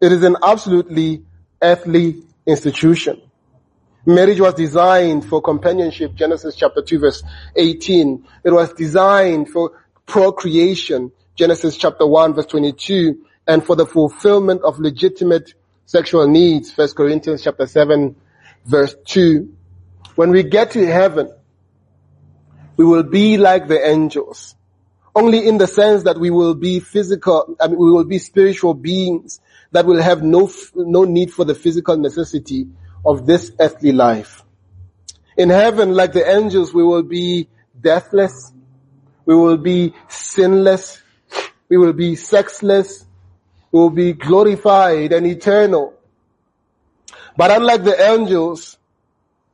it 0.00 0.12
is 0.12 0.22
an 0.22 0.36
absolutely 0.42 1.24
earthly 1.60 2.22
institution. 2.46 3.20
Marriage 4.04 4.40
was 4.40 4.54
designed 4.54 5.24
for 5.24 5.42
companionship, 5.42 6.14
Genesis 6.14 6.54
chapter 6.54 6.80
2 6.80 6.98
verse 7.00 7.24
18. 7.56 8.24
It 8.44 8.50
was 8.50 8.72
designed 8.74 9.50
for 9.50 9.72
procreation, 10.06 11.10
Genesis 11.34 11.76
chapter 11.76 12.06
1 12.06 12.34
verse 12.34 12.46
22, 12.46 13.24
and 13.48 13.64
for 13.64 13.74
the 13.74 13.86
fulfillment 13.86 14.62
of 14.62 14.78
legitimate 14.78 15.54
sexual 15.86 16.28
needs, 16.28 16.72
1 16.76 16.90
Corinthians 16.90 17.42
chapter 17.42 17.66
7 17.66 18.14
verse 18.66 18.94
2. 19.06 19.52
When 20.16 20.30
we 20.30 20.42
get 20.42 20.72
to 20.72 20.86
heaven, 20.86 21.32
we 22.76 22.84
will 22.84 23.04
be 23.04 23.38
like 23.38 23.68
the 23.68 23.86
angels. 23.86 24.54
Only 25.14 25.48
in 25.48 25.56
the 25.56 25.66
sense 25.66 26.02
that 26.02 26.18
we 26.18 26.30
will 26.30 26.54
be 26.54 26.80
physical, 26.80 27.56
I 27.60 27.68
mean, 27.68 27.78
we 27.78 27.90
will 27.90 28.04
be 28.04 28.18
spiritual 28.18 28.74
beings 28.74 29.40
that 29.72 29.86
will 29.86 30.02
have 30.02 30.22
no, 30.22 30.50
no 30.74 31.04
need 31.04 31.32
for 31.32 31.44
the 31.44 31.54
physical 31.54 31.96
necessity 31.96 32.68
of 33.04 33.26
this 33.26 33.52
earthly 33.58 33.92
life. 33.92 34.42
In 35.36 35.48
heaven, 35.48 35.94
like 35.94 36.12
the 36.12 36.28
angels, 36.28 36.74
we 36.74 36.82
will 36.82 37.02
be 37.02 37.48
deathless. 37.78 38.52
We 39.24 39.34
will 39.34 39.56
be 39.56 39.94
sinless. 40.08 41.02
We 41.68 41.76
will 41.78 41.92
be 41.92 42.16
sexless. 42.16 43.04
We 43.72 43.80
will 43.80 43.90
be 43.90 44.12
glorified 44.12 45.12
and 45.12 45.26
eternal. 45.26 45.95
But 47.36 47.50
unlike 47.50 47.84
the 47.84 48.00
angels, 48.12 48.78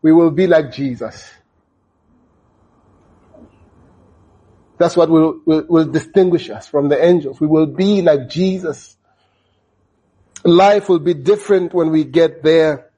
we 0.03 0.13
will 0.13 0.31
be 0.31 0.47
like 0.47 0.73
Jesus. 0.73 1.31
That's 4.79 4.97
what 4.97 5.11
will, 5.11 5.41
will, 5.45 5.65
will 5.69 5.85
distinguish 5.87 6.51
us 6.51 6.67
from 6.67 6.89
the 6.89 7.03
angels. 7.03 7.41
We 7.41 7.47
will 7.47 7.67
be 7.67 8.03
like 8.03 8.29
Jesus. 8.29 8.97
Life 10.45 10.89
will 10.89 10.99
be 10.99 11.15
different 11.15 11.73
when 11.73 11.91
we 11.91 12.05
get 12.05 12.43
there. 12.43 12.91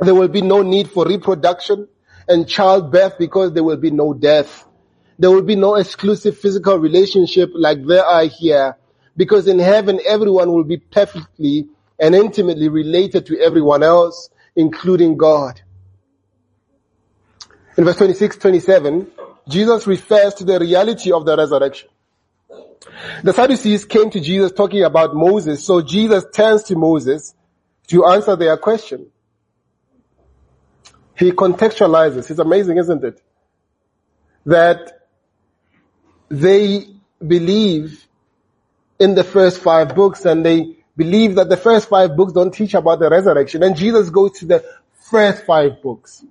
There 0.00 0.14
will 0.14 0.28
be 0.28 0.42
no 0.42 0.62
need 0.62 0.90
for 0.90 1.06
reproduction 1.06 1.88
and 2.28 2.46
childbirth 2.46 3.18
because 3.18 3.52
there 3.52 3.64
will 3.64 3.78
be 3.78 3.90
no 3.90 4.12
death. 4.12 4.66
There 5.18 5.30
will 5.30 5.42
be 5.42 5.56
no 5.56 5.76
exclusive 5.76 6.36
physical 6.36 6.78
relationship 6.78 7.50
like 7.54 7.84
there 7.86 8.04
are 8.04 8.24
here 8.24 8.76
because 9.16 9.48
in 9.48 9.58
heaven 9.58 10.00
everyone 10.06 10.52
will 10.52 10.64
be 10.64 10.76
perfectly 10.76 11.68
and 11.98 12.14
intimately 12.14 12.68
related 12.68 13.26
to 13.26 13.38
everyone 13.40 13.82
else, 13.82 14.30
including 14.54 15.16
God. 15.16 15.60
In 17.76 17.84
verse 17.84 17.96
26, 17.96 18.36
27, 18.36 19.10
Jesus 19.48 19.86
refers 19.86 20.34
to 20.34 20.44
the 20.44 20.58
reality 20.58 21.12
of 21.12 21.24
the 21.24 21.36
resurrection. 21.36 21.88
The 23.22 23.32
Sadducees 23.32 23.84
came 23.84 24.10
to 24.10 24.20
Jesus 24.20 24.52
talking 24.52 24.82
about 24.82 25.14
Moses, 25.14 25.64
so 25.64 25.80
Jesus 25.82 26.24
turns 26.32 26.64
to 26.64 26.76
Moses 26.76 27.34
to 27.88 28.06
answer 28.06 28.36
their 28.36 28.56
question. 28.56 29.06
He 31.16 31.32
contextualizes. 31.32 32.30
It's 32.30 32.38
amazing, 32.38 32.78
isn't 32.78 33.02
it? 33.02 33.20
That 34.46 35.06
they 36.28 36.86
believe 37.26 38.06
in 38.98 39.14
the 39.14 39.24
first 39.24 39.60
five 39.60 39.94
books 39.94 40.24
and 40.24 40.44
they 40.44 40.77
believe 40.98 41.36
that 41.36 41.48
the 41.48 41.56
first 41.56 41.88
five 41.88 42.16
books 42.16 42.32
don't 42.32 42.52
teach 42.52 42.74
about 42.74 42.98
the 42.98 43.08
resurrection. 43.08 43.62
And 43.62 43.76
Jesus 43.76 44.10
goes 44.10 44.32
to 44.40 44.46
the 44.46 44.64
first 44.92 45.44
five 45.44 45.80
books. 45.80 46.24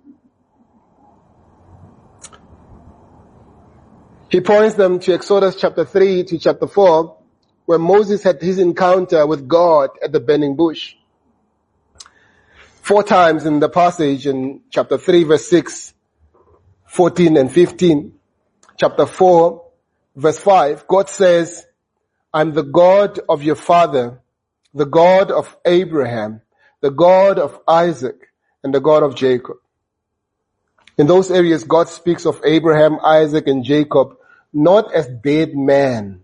He 4.30 4.42
points 4.42 4.76
them 4.76 5.00
to 5.00 5.14
Exodus 5.14 5.56
chapter 5.56 5.86
3 5.86 6.26
to 6.26 6.38
chapter 6.38 6.68
4, 6.68 7.18
where 7.66 7.80
Moses 7.80 8.22
had 8.24 8.42
his 8.42 8.60
encounter 8.60 9.26
with 9.26 9.48
God 9.48 9.92
at 10.04 10.12
the 10.12 10.20
burning 10.20 10.58
bush. 10.58 10.96
Four 12.82 13.04
times 13.04 13.46
in 13.46 13.62
the 13.62 13.70
passage 13.70 14.28
in 14.28 14.62
chapter 14.70 14.98
3 14.98 15.24
verse 15.24 15.48
6, 15.48 15.94
14 16.88 17.38
and 17.38 17.52
15. 17.52 18.14
Chapter 18.76 19.06
4 19.06 19.66
verse 20.18 20.40
5, 20.40 20.88
God 20.88 21.10
says, 21.10 21.66
I'm 22.34 22.54
the 22.54 22.64
God 22.64 23.20
of 23.30 23.44
your 23.44 23.56
father, 23.56 24.20
the 24.78 24.86
God 24.86 25.32
of 25.32 25.58
Abraham, 25.66 26.42
the 26.82 26.92
God 26.92 27.40
of 27.40 27.60
Isaac, 27.68 28.30
and 28.64 28.74
the 28.74 28.80
God 28.80 29.04
of 29.04 29.16
Jacob. 29.16 29.58
In 30.98 31.08
those 31.08 31.32
areas, 31.32 31.64
God 31.64 31.90
speaks 31.90 32.26
of 32.26 32.42
Abraham, 32.46 33.00
Isaac, 33.04 33.48
and 33.48 33.64
Jacob 33.64 34.18
not 34.54 34.94
as 34.94 35.08
dead 35.08 35.56
men, 35.56 36.24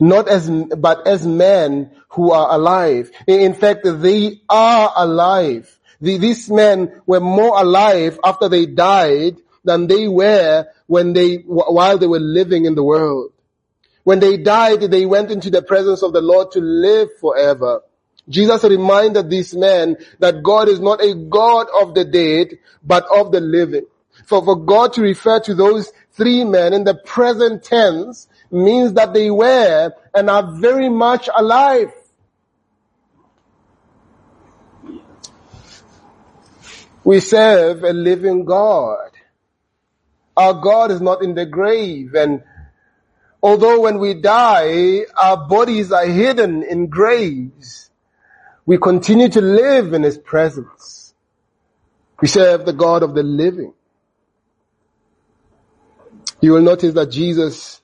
not 0.00 0.28
as, 0.28 0.50
but 0.50 1.06
as 1.06 1.26
men 1.26 1.90
who 2.08 2.32
are 2.32 2.54
alive. 2.54 3.10
In 3.26 3.54
fact, 3.54 3.80
they 3.84 4.40
are 4.48 4.92
alive. 4.96 5.78
These 6.00 6.50
men 6.50 7.00
were 7.06 7.20
more 7.20 7.60
alive 7.60 8.18
after 8.24 8.48
they 8.48 8.66
died 8.66 9.36
than 9.64 9.86
they 9.86 10.08
were 10.08 10.66
when 10.86 11.12
they, 11.12 11.36
while 11.36 11.96
they 11.96 12.08
were 12.08 12.20
living 12.20 12.64
in 12.64 12.74
the 12.74 12.82
world. 12.82 13.31
When 14.04 14.20
they 14.20 14.36
died, 14.36 14.80
they 14.80 15.06
went 15.06 15.30
into 15.30 15.50
the 15.50 15.62
presence 15.62 16.02
of 16.02 16.12
the 16.12 16.20
Lord 16.20 16.50
to 16.52 16.60
live 16.60 17.08
forever. 17.20 17.82
Jesus 18.28 18.64
reminded 18.64 19.30
these 19.30 19.54
men 19.54 19.96
that 20.18 20.42
God 20.42 20.68
is 20.68 20.80
not 20.80 21.02
a 21.02 21.14
God 21.14 21.66
of 21.80 21.94
the 21.94 22.04
dead, 22.04 22.58
but 22.82 23.04
of 23.14 23.32
the 23.32 23.40
living. 23.40 23.86
For, 24.26 24.44
for 24.44 24.56
God 24.56 24.92
to 24.94 25.02
refer 25.02 25.40
to 25.40 25.54
those 25.54 25.92
three 26.12 26.44
men 26.44 26.72
in 26.72 26.84
the 26.84 26.94
present 26.94 27.64
tense 27.64 28.28
means 28.50 28.92
that 28.94 29.14
they 29.14 29.30
were 29.30 29.92
and 30.14 30.30
are 30.30 30.52
very 30.58 30.88
much 30.88 31.28
alive. 31.34 31.92
We 37.04 37.18
serve 37.20 37.82
a 37.82 37.92
living 37.92 38.44
God. 38.44 39.10
Our 40.36 40.54
God 40.54 40.90
is 40.92 41.00
not 41.00 41.22
in 41.22 41.34
the 41.34 41.46
grave 41.46 42.14
and 42.14 42.42
although 43.42 43.80
when 43.80 43.98
we 43.98 44.14
die, 44.14 45.04
our 45.20 45.48
bodies 45.48 45.92
are 45.92 46.06
hidden 46.06 46.62
in 46.62 46.86
graves, 46.86 47.90
we 48.64 48.78
continue 48.78 49.28
to 49.28 49.40
live 49.40 49.92
in 49.92 50.02
His 50.02 50.18
presence. 50.18 51.14
We 52.20 52.28
serve 52.28 52.64
the 52.64 52.72
God 52.72 53.02
of 53.02 53.14
the 53.14 53.22
living. 53.22 53.74
You 56.40 56.52
will 56.52 56.62
notice 56.62 56.94
that 56.94 57.10
Jesus 57.10 57.80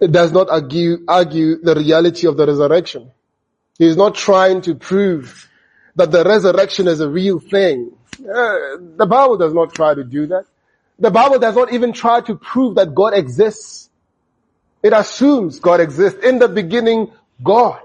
does 0.00 0.32
not 0.32 0.48
argue, 0.48 1.04
argue 1.06 1.60
the 1.62 1.74
reality 1.74 2.26
of 2.26 2.36
the 2.36 2.46
resurrection. 2.46 3.10
He 3.78 3.86
is 3.86 3.96
not 3.96 4.14
trying 4.14 4.62
to 4.62 4.74
prove 4.74 5.48
that 5.96 6.10
the 6.10 6.24
resurrection 6.24 6.88
is 6.88 7.00
a 7.00 7.08
real 7.08 7.40
thing. 7.40 7.92
Uh, 8.18 8.76
the 8.96 9.06
Bible 9.08 9.36
does 9.36 9.54
not 9.54 9.74
try 9.74 9.94
to 9.94 10.04
do 10.04 10.26
that. 10.28 10.44
The 11.00 11.10
Bible 11.10 11.38
does 11.38 11.56
not 11.56 11.72
even 11.72 11.92
try 11.92 12.20
to 12.20 12.36
prove 12.36 12.76
that 12.76 12.94
God 12.94 13.14
exists. 13.14 13.88
It 14.82 14.92
assumes 14.92 15.58
God 15.58 15.80
exists. 15.80 16.22
In 16.22 16.38
the 16.38 16.48
beginning, 16.48 17.10
God. 17.42 17.80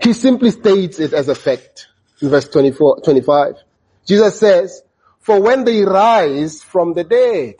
He 0.00 0.12
simply 0.12 0.50
states 0.50 1.00
it 1.00 1.12
as 1.12 1.28
a 1.28 1.34
fact 1.34 1.88
in 2.20 2.28
verse 2.28 2.48
24, 2.48 3.00
25. 3.00 3.56
Jesus 4.06 4.38
says, 4.38 4.82
for 5.20 5.40
when 5.40 5.64
they 5.64 5.82
rise 5.82 6.62
from 6.62 6.92
the 6.92 7.02
dead, 7.02 7.54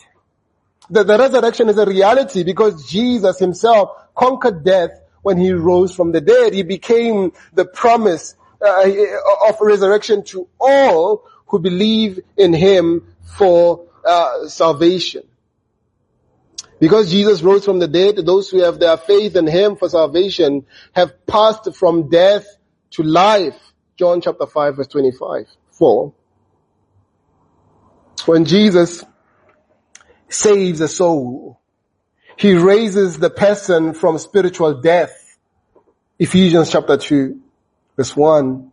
the, 0.90 1.02
the 1.02 1.18
resurrection 1.18 1.68
is 1.70 1.78
a 1.78 1.86
reality 1.86 2.44
because 2.44 2.86
Jesus 2.86 3.38
himself 3.38 3.90
conquered 4.14 4.64
death 4.64 4.90
when 5.22 5.38
he 5.38 5.52
rose 5.52 5.94
from 5.94 6.12
the 6.12 6.20
dead. 6.20 6.52
He 6.52 6.62
became 6.62 7.32
the 7.54 7.64
promise 7.64 8.36
uh, 8.60 8.84
of 9.48 9.56
resurrection 9.60 10.22
to 10.24 10.46
all 10.60 11.24
who 11.46 11.58
believe 11.58 12.20
in 12.36 12.52
him 12.52 13.14
for 13.36 13.86
uh, 14.04 14.48
salvation. 14.48 15.22
Because 16.80 17.10
Jesus 17.10 17.42
rose 17.42 17.64
from 17.64 17.78
the 17.78 17.88
dead, 17.88 18.16
those 18.16 18.50
who 18.50 18.60
have 18.62 18.78
their 18.78 18.96
faith 18.96 19.36
in 19.36 19.46
him 19.46 19.76
for 19.76 19.88
salvation 19.88 20.66
have 20.92 21.26
passed 21.26 21.74
from 21.74 22.08
death 22.08 22.44
to 22.90 23.02
life. 23.02 23.56
John 23.96 24.20
chapter 24.20 24.46
5 24.46 24.76
verse 24.76 24.88
25. 24.88 25.46
4. 25.78 26.12
When 28.26 28.44
Jesus 28.44 29.04
saves 30.28 30.80
a 30.80 30.88
soul, 30.88 31.60
he 32.36 32.54
raises 32.54 33.18
the 33.18 33.30
person 33.30 33.94
from 33.94 34.18
spiritual 34.18 34.80
death. 34.80 35.38
Ephesians 36.18 36.70
chapter 36.70 36.96
2 36.96 37.40
verse 37.96 38.16
1. 38.16 38.72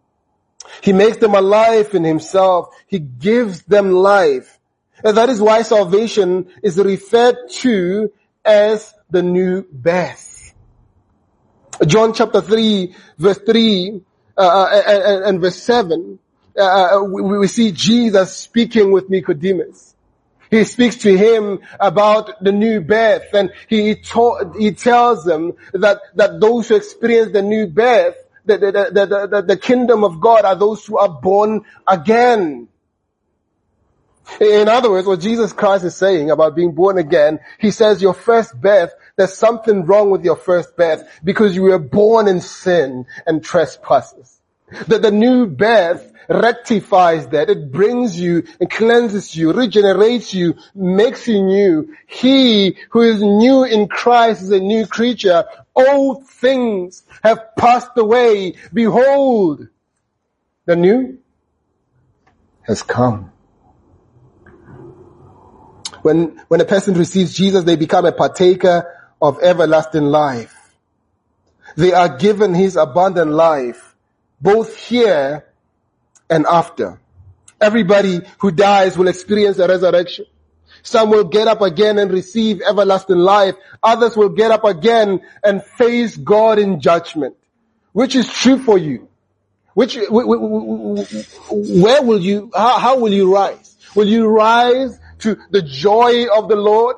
He 0.82 0.94
makes 0.94 1.18
them 1.18 1.36
alive 1.36 1.94
in 1.94 2.04
himself. 2.04 2.74
He 2.88 3.00
gives 3.00 3.64
them 3.64 3.92
life. 3.92 4.60
And 5.04 5.18
that 5.18 5.30
is 5.30 5.42
why 5.42 5.64
salvation 5.64 6.48
is 6.62 6.78
referred 6.78 7.38
to 7.62 8.12
as 8.46 8.94
the 9.10 9.24
new 9.24 9.64
birth. 9.72 10.54
John 11.86 12.14
chapter 12.14 12.42
3 12.42 12.96
verse 13.18 13.40
3 13.40 14.02
uh, 14.38 14.42
uh 14.42 14.82
and, 14.88 15.24
and, 15.26 15.42
verse 15.42 15.62
7, 15.62 16.20
uh, 16.58 16.62
uh, 16.62 17.04
we, 17.04 17.40
we 17.40 17.48
see 17.48 17.72
Jesus 17.72 18.36
speaking 18.36 18.92
with 18.92 19.10
Nicodemus. 19.10 19.96
He 20.50 20.64
speaks 20.64 20.98
to 20.98 21.18
him 21.18 21.60
about 21.80 22.44
the 22.44 22.52
new 22.52 22.82
birth 22.82 23.34
and 23.34 23.52
he, 23.68 23.96
he 24.58 24.72
tells 24.72 25.24
them 25.24 25.54
that, 25.74 26.02
that 26.16 26.40
those 26.40 26.70
who 26.70 26.76
experience 26.76 27.32
the 27.32 27.42
new 27.42 27.68
birth, 27.68 28.16
the, 28.58 28.72
the, 28.72 29.06
the, 29.06 29.28
the, 29.28 29.42
the 29.42 29.58
kingdom 29.58 30.04
of 30.04 30.20
God 30.20 30.46
are 30.46 30.56
those 30.56 30.86
who 30.86 30.98
are 30.98 31.10
born 31.10 31.62
again. 31.88 32.68
In 34.40 34.70
other 34.70 34.90
words, 34.90 35.08
what 35.08 35.20
Jesus 35.20 35.52
Christ 35.52 35.84
is 35.84 35.96
saying 35.96 36.32
about 36.32 36.56
being 36.56 36.72
born 36.72 36.98
again, 36.98 37.40
He 37.60 37.72
says 37.72 38.02
your 38.02 38.14
first 38.14 38.60
birth, 38.60 38.94
there's 39.18 39.34
something 39.34 39.86
wrong 39.86 40.10
with 40.10 40.24
your 40.24 40.38
first 40.38 40.78
birth 40.78 41.04
because 41.24 41.56
you 41.56 41.64
were 41.64 41.80
born 41.80 42.28
in 42.28 42.40
sin 42.40 43.06
and 43.26 43.44
trespasses. 43.44 44.40
That 44.88 45.02
the 45.02 45.12
new 45.12 45.48
birth 45.48 46.11
rectifies 46.30 47.28
that. 47.30 47.50
It 47.50 47.72
brings 47.72 48.20
you 48.20 48.44
and 48.60 48.70
cleanses 48.70 49.36
you, 49.36 49.54
regenerates 49.54 50.34
you, 50.34 50.56
makes 50.76 51.28
you 51.28 51.44
new. 51.44 51.96
He 52.08 52.78
who 52.90 53.02
is 53.02 53.22
new 53.22 53.64
in 53.64 53.88
Christ 53.88 54.42
is 54.44 54.52
a 54.52 54.60
new 54.60 54.88
creature. 54.88 55.46
Old 55.76 56.28
things 56.28 57.04
have 57.24 57.56
passed 57.58 57.92
away. 57.98 58.56
Behold, 58.74 59.68
the 60.66 60.76
new 60.76 61.20
has 62.64 62.84
come. 62.84 63.32
When, 66.02 66.42
when 66.48 66.62
a 66.62 66.66
person 66.66 66.96
receives 66.96 67.34
Jesus, 67.34 67.64
they 67.64 67.76
become 67.76 68.06
a 68.06 68.12
partaker 68.12 68.92
of 69.22 69.40
everlasting 69.42 70.06
life. 70.06 70.56
They 71.76 71.94
are 71.94 72.18
given 72.18 72.54
his 72.54 72.76
abundant 72.76 73.32
life, 73.32 73.96
both 74.42 74.76
here 74.76 75.46
and 76.32 76.48
after. 76.48 77.00
Everybody 77.60 78.22
who 78.40 78.50
dies 78.50 78.98
will 78.98 79.08
experience 79.08 79.60
a 79.60 79.68
resurrection. 79.68 80.26
Some 80.82 81.12
will 81.12 81.26
get 81.26 81.48
up 81.48 81.62
again 81.62 82.00
and 82.00 82.10
receive 82.10 82.62
everlasting 82.62 83.18
life. 83.18 83.54
Others 83.84 84.18
will 84.18 84.30
get 84.30 84.50
up 84.50 84.64
again 84.64 85.22
and 85.44 85.64
face 85.64 86.18
God 86.18 86.58
in 86.58 86.80
judgment. 86.80 87.36
Which 87.92 88.16
is 88.16 88.28
true 88.28 88.58
for 88.58 88.80
you? 88.80 89.08
Which, 89.76 89.96
where 90.10 92.02
will 92.02 92.20
you, 92.20 92.50
how, 92.56 92.80
how 92.80 92.98
will 92.98 93.14
you 93.14 93.32
rise? 93.34 93.78
Will 93.96 94.08
you 94.08 94.28
rise 94.28 94.98
to 95.20 95.38
the 95.52 95.62
joy 95.62 96.26
of 96.36 96.50
the 96.50 96.56
Lord? 96.56 96.96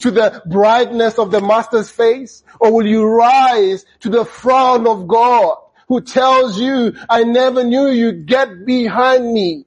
To 0.00 0.10
the 0.10 0.42
brightness 0.46 1.18
of 1.18 1.30
the 1.30 1.40
Master's 1.40 1.90
face? 1.90 2.42
Or 2.60 2.72
will 2.72 2.86
you 2.86 3.04
rise 3.04 3.86
to 4.00 4.10
the 4.10 4.24
frown 4.24 4.86
of 4.86 5.08
God 5.08 5.56
who 5.92 6.00
tells 6.00 6.58
you, 6.58 6.94
I 7.10 7.24
never 7.24 7.64
knew 7.64 7.88
you, 7.88 8.12
get 8.12 8.64
behind 8.64 9.30
me? 9.30 9.66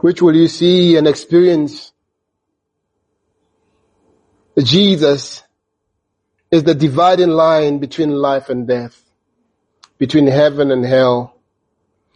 Which 0.00 0.22
will 0.22 0.34
you 0.34 0.48
see 0.48 0.96
and 0.96 1.06
experience? 1.06 1.92
Jesus 4.58 5.44
is 6.50 6.64
the 6.64 6.74
dividing 6.74 7.30
line 7.30 7.78
between 7.78 8.10
life 8.12 8.48
and 8.48 8.66
death, 8.66 8.98
between 9.98 10.26
heaven 10.28 10.70
and 10.70 10.84
hell, 10.84 11.36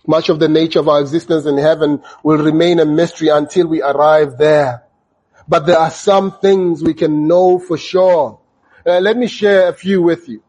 much 0.06 0.30
of 0.30 0.38
the 0.38 0.48
nature 0.48 0.80
of 0.80 0.88
our 0.88 1.00
existence 1.00 1.46
in 1.46 1.58
heaven 1.58 2.02
will 2.22 2.38
remain 2.38 2.80
a 2.80 2.86
mystery 2.86 3.28
until 3.28 3.66
we 3.66 3.82
arrive 3.82 4.38
there. 4.38 4.84
But 5.48 5.66
there 5.66 5.78
are 5.78 5.90
some 5.90 6.38
things 6.40 6.82
we 6.82 6.94
can 6.94 7.28
know 7.28 7.58
for 7.58 7.76
sure. 7.76 8.40
Uh, 8.86 9.00
let 9.00 9.18
me 9.18 9.26
share 9.26 9.68
a 9.68 9.74
few 9.74 10.02
with 10.02 10.28
you. 10.28 10.42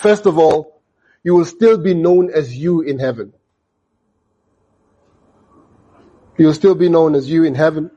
First 0.00 0.26
of 0.26 0.38
all, 0.38 0.80
you 1.22 1.34
will 1.34 1.44
still 1.44 1.78
be 1.78 1.94
known 1.94 2.30
as 2.30 2.56
you 2.56 2.82
in 2.82 2.98
heaven. 2.98 3.32
You'll 6.38 6.54
still 6.54 6.74
be 6.74 6.88
known 6.88 7.14
as 7.14 7.28
you 7.28 7.44
in 7.44 7.54
heaven. 7.54 7.90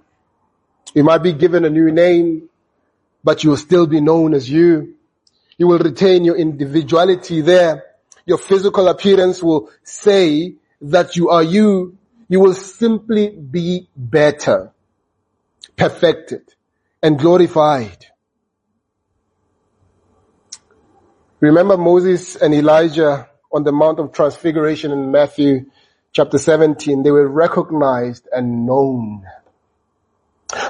You 0.93 1.03
might 1.03 1.23
be 1.23 1.33
given 1.33 1.65
a 1.65 1.69
new 1.69 1.91
name, 1.91 2.49
but 3.23 3.43
you'll 3.43 3.57
still 3.57 3.85
be 3.85 4.01
known 4.01 4.33
as 4.33 4.49
you. 4.49 4.95
You 5.57 5.67
will 5.67 5.79
retain 5.79 6.23
your 6.23 6.37
individuality 6.37 7.41
there 7.41 7.83
your 8.29 8.37
physical 8.37 8.87
appearance 8.89 9.41
will 9.41 9.71
say 9.81 10.53
that 10.81 11.15
you 11.15 11.29
are 11.29 11.41
you. 11.41 11.97
You 12.27 12.39
will 12.39 12.53
simply 12.53 13.29
be 13.31 13.89
better, 13.95 14.71
perfected, 15.75 16.43
and 17.01 17.17
glorified. 17.17 18.05
Remember 21.39 21.77
Moses 21.77 22.35
and 22.35 22.53
Elijah 22.53 23.29
on 23.51 23.63
the 23.63 23.71
Mount 23.71 23.99
of 23.99 24.11
Transfiguration 24.11 24.91
in 24.91 25.11
Matthew 25.11 25.65
chapter 26.11 26.37
17. 26.37 27.03
They 27.03 27.11
were 27.11 27.27
recognized 27.27 28.27
and 28.31 28.65
known. 28.65 29.25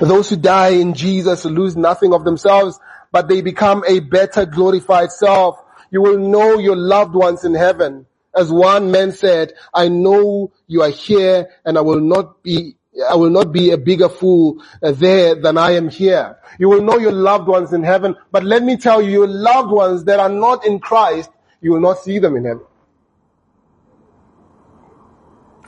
Those 0.01 0.29
who 0.29 0.35
die 0.35 0.69
in 0.69 0.93
Jesus 0.93 1.45
lose 1.45 1.75
nothing 1.75 2.13
of 2.13 2.23
themselves, 2.23 2.79
but 3.11 3.27
they 3.27 3.41
become 3.41 3.83
a 3.87 3.99
better 3.99 4.45
glorified 4.45 5.11
self 5.11 5.57
you 5.91 6.01
will 6.01 6.17
know 6.17 6.59
your 6.59 6.75
loved 6.75 7.15
ones 7.15 7.43
in 7.43 7.53
heaven. 7.53 8.05
As 8.35 8.51
one 8.51 8.91
man 8.91 9.11
said, 9.11 9.53
I 9.73 9.87
know 9.87 10.51
you 10.67 10.83
are 10.83 10.89
here 10.89 11.49
and 11.65 11.77
I 11.77 11.81
will 11.81 11.99
not 11.99 12.43
be 12.43 12.75
I 13.07 13.15
will 13.15 13.29
not 13.29 13.51
be 13.51 13.71
a 13.71 13.77
bigger 13.77 14.09
fool 14.09 14.61
uh, 14.81 14.91
there 14.91 15.35
than 15.35 15.57
I 15.57 15.71
am 15.71 15.89
here. 15.89 16.37
You 16.57 16.69
will 16.69 16.81
know 16.81 16.97
your 16.97 17.11
loved 17.11 17.47
ones 17.47 17.73
in 17.73 17.83
heaven, 17.83 18.15
but 18.31 18.43
let 18.43 18.63
me 18.63 18.77
tell 18.77 19.01
you, 19.01 19.11
your 19.11 19.27
loved 19.27 19.71
ones 19.71 20.03
that 20.05 20.19
are 20.19 20.29
not 20.29 20.65
in 20.65 20.79
Christ, 20.79 21.29
you 21.61 21.71
will 21.71 21.79
not 21.79 21.99
see 21.99 22.19
them 22.19 22.35
in 22.35 22.45
heaven. 22.45 22.63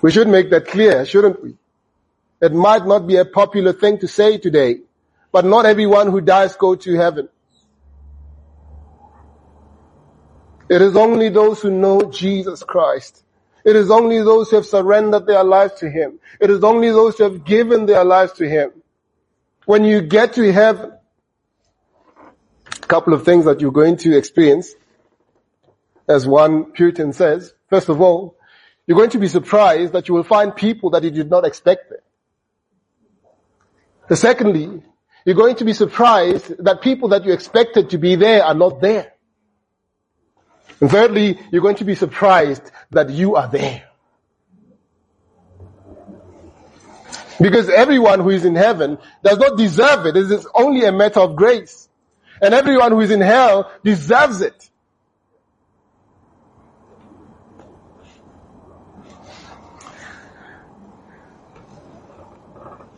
We 0.02 0.12
should 0.12 0.28
make 0.28 0.50
that 0.50 0.68
clear, 0.68 1.06
shouldn't 1.06 1.44
we? 1.44 1.56
It 2.42 2.54
might 2.54 2.88
not 2.88 3.06
be 3.06 3.18
a 3.18 3.26
popular 3.26 3.72
thing 3.72 4.00
to 4.00 4.08
say 4.08 4.38
today, 4.40 4.80
but 5.32 5.46
not 5.46 5.66
everyone 5.66 6.10
who 6.10 6.22
dies 6.22 6.56
go 6.56 6.76
to 6.76 6.96
heaven. 6.96 7.30
It 10.70 10.82
is 10.82 10.96
only 10.96 11.30
those 11.30 11.62
who 11.62 11.70
know 11.70 12.10
Jesus 12.12 12.64
Christ. 12.64 13.24
It 13.64 13.76
is 13.76 13.92
only 13.92 14.20
those 14.20 14.50
who 14.50 14.56
have 14.58 14.66
surrendered 14.66 15.28
their 15.28 15.44
lives 15.44 15.76
to 15.80 15.90
Him. 15.90 16.20
It 16.40 16.50
is 16.50 16.64
only 16.64 16.90
those 16.90 17.18
who 17.18 17.24
have 17.24 17.44
given 17.46 17.86
their 17.86 18.04
lives 18.04 18.34
to 18.34 18.48
Him. 18.48 18.72
When 19.66 19.84
you 19.84 20.02
get 20.02 20.34
to 20.34 20.52
heaven, 20.52 20.94
a 22.68 22.88
couple 22.88 23.14
of 23.14 23.24
things 23.24 23.46
that 23.46 23.62
you're 23.62 23.72
going 23.72 23.98
to 23.98 24.18
experience, 24.18 24.74
as 26.08 26.28
one 26.28 26.72
Puritan 26.72 27.14
says. 27.14 27.54
First 27.70 27.90
of 27.90 28.02
all, 28.02 28.36
you're 28.86 28.98
going 28.98 29.12
to 29.12 29.20
be 29.20 29.28
surprised 29.28 29.94
that 29.94 30.08
you 30.08 30.16
will 30.16 30.24
find 30.24 30.56
people 30.56 30.90
that 30.92 31.04
you 31.04 31.12
did 31.12 31.30
not 31.30 31.46
expect 31.46 31.92
there. 34.10 34.18
secondly, 34.18 34.82
you're 35.26 35.36
going 35.36 35.56
to 35.58 35.66
be 35.66 35.74
surprised 35.74 36.64
that 36.64 36.82
people 36.82 37.10
that 37.10 37.24
you 37.24 37.32
expected 37.32 37.92
to 37.92 37.98
be 37.98 38.16
there 38.16 38.44
are 38.44 38.56
not 38.56 38.82
there. 38.82 39.14
And 40.82 40.90
thirdly, 40.90 41.40
you're 41.52 41.62
going 41.62 41.76
to 41.76 41.86
be 41.86 41.94
surprised 41.94 42.72
that 42.90 43.12
you 43.12 43.36
are 43.36 43.48
there. 43.48 43.84
Because 47.40 47.70
everyone 47.70 48.20
who 48.20 48.32
is 48.32 48.46
in 48.46 48.56
heaven 48.56 48.98
does 49.24 49.38
not 49.38 49.58
deserve 49.58 50.08
it. 50.08 50.18
It 50.18 50.32
is 50.32 50.48
only 50.54 50.86
a 50.86 50.92
matter 50.92 51.20
of 51.20 51.36
grace. 51.36 51.88
And 52.42 52.54
everyone 52.54 52.92
who 52.92 53.00
is 53.00 53.12
in 53.12 53.22
hell 53.22 53.72
deserves 53.84 54.42
it. 54.42 54.70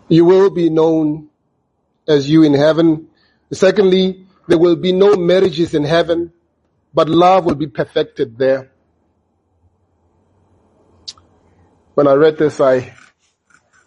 You 0.07 0.25
will 0.25 0.49
be 0.49 0.69
known 0.69 1.29
as 2.07 2.29
you 2.29 2.43
in 2.43 2.53
heaven. 2.53 3.09
Secondly, 3.51 4.25
there 4.47 4.57
will 4.57 4.75
be 4.75 4.91
no 4.91 5.15
marriages 5.15 5.73
in 5.73 5.83
heaven, 5.83 6.31
but 6.93 7.09
love 7.09 7.45
will 7.45 7.55
be 7.55 7.67
perfected 7.67 8.37
there. 8.37 8.71
When 11.95 12.07
I 12.07 12.13
read 12.13 12.37
this, 12.37 12.59
I 12.59 12.93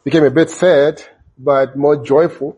became 0.05 0.25
a 0.25 0.31
bit 0.31 0.51
sad, 0.51 1.03
but 1.39 1.77
more 1.77 2.05
joyful 2.05 2.57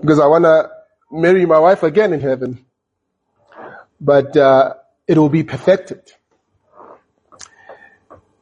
because 0.00 0.18
I 0.18 0.26
want 0.26 0.44
to 0.44 0.70
marry 1.10 1.46
my 1.46 1.58
wife 1.58 1.82
again 1.82 2.12
in 2.12 2.20
heaven. 2.20 2.64
But 4.00 4.36
uh, 4.36 4.74
it 5.06 5.18
will 5.18 5.28
be 5.28 5.42
perfected. 5.42 6.12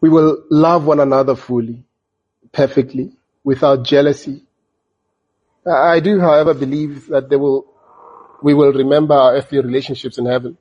We 0.00 0.08
will 0.08 0.44
love 0.50 0.86
one 0.86 1.00
another 1.00 1.34
fully, 1.34 1.84
perfectly, 2.52 3.16
without 3.42 3.84
jealousy. 3.84 4.44
I 5.66 6.00
do, 6.00 6.20
however, 6.20 6.54
believe 6.54 7.08
that 7.08 7.28
there 7.28 7.38
will, 7.38 7.66
we 8.42 8.54
will 8.54 8.72
remember 8.72 9.14
our 9.14 9.34
earthly 9.34 9.58
relationships 9.58 10.18
in 10.18 10.26
heaven. 10.26 10.56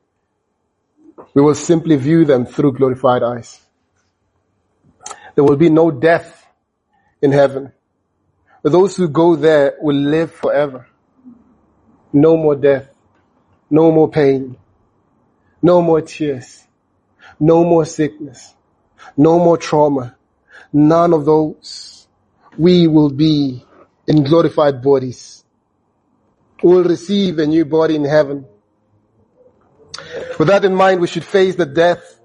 We 1.33 1.41
will 1.41 1.55
simply 1.55 1.95
view 1.95 2.25
them 2.25 2.45
through 2.45 2.73
glorified 2.73 3.23
eyes. 3.23 3.59
There 5.35 5.43
will 5.43 5.57
be 5.57 5.69
no 5.69 5.91
death 5.91 6.47
in 7.21 7.31
heaven. 7.31 7.71
Those 8.63 8.97
who 8.97 9.07
go 9.07 9.35
there 9.35 9.75
will 9.79 9.95
live 9.95 10.31
forever. 10.31 10.87
No 12.11 12.37
more 12.37 12.55
death. 12.55 12.89
No 13.69 13.91
more 13.91 14.09
pain. 14.09 14.57
No 15.61 15.81
more 15.81 16.01
tears. 16.01 16.65
No 17.39 17.63
more 17.63 17.85
sickness. 17.85 18.55
No 19.15 19.37
more 19.37 19.57
trauma. 19.57 20.15
None 20.73 21.13
of 21.13 21.25
those. 21.25 22.07
We 22.57 22.87
will 22.87 23.11
be 23.11 23.63
in 24.07 24.23
glorified 24.23 24.81
bodies. 24.81 25.36
Will 26.63 26.83
receive 26.83 27.39
a 27.39 27.45
new 27.45 27.65
body 27.65 27.95
in 27.95 28.05
heaven. 28.05 28.45
With 30.39 30.47
that 30.47 30.65
in 30.65 30.75
mind, 30.75 31.01
we 31.01 31.07
should 31.07 31.23
face 31.23 31.55
the 31.55 31.65
death, 31.65 32.19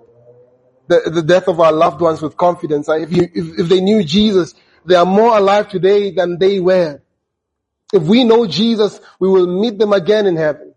the, 0.88 1.10
the 1.10 1.22
death 1.22 1.48
of 1.48 1.60
our 1.60 1.72
loved 1.72 2.00
ones 2.00 2.22
with 2.22 2.36
confidence. 2.36 2.88
If, 2.88 3.12
you, 3.12 3.22
if, 3.22 3.60
if 3.60 3.68
they 3.68 3.80
knew 3.80 4.04
Jesus, 4.04 4.54
they 4.84 4.94
are 4.94 5.06
more 5.06 5.36
alive 5.36 5.68
today 5.68 6.10
than 6.12 6.38
they 6.38 6.60
were. 6.60 7.00
If 7.92 8.02
we 8.02 8.24
know 8.24 8.46
Jesus, 8.46 9.00
we 9.20 9.28
will 9.28 9.46
meet 9.46 9.78
them 9.78 9.92
again 9.92 10.26
in 10.26 10.36
heaven. 10.36 10.74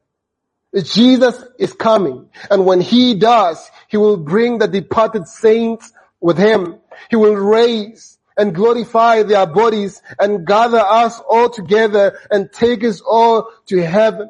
Jesus 0.84 1.42
is 1.58 1.72
coming. 1.74 2.30
And 2.52 2.66
when 2.66 2.82
he 2.82 3.16
does, 3.16 3.70
he 3.88 3.98
will 3.98 4.18
bring 4.18 4.58
the 4.58 4.68
departed 4.68 5.28
saints 5.28 5.94
with 6.20 6.38
him. 6.38 6.80
He 7.10 7.16
will 7.16 7.36
raise 7.36 8.15
and 8.38 8.54
glorify 8.54 9.24
their 9.24 9.46
bodies 9.46 10.02
and 10.20 10.46
gather 10.46 10.80
us 10.80 11.20
all 11.28 11.50
together 11.50 12.20
and 12.30 12.52
take 12.52 12.84
us 12.84 13.02
all 13.02 13.52
to 13.68 13.82
heaven. 13.82 14.30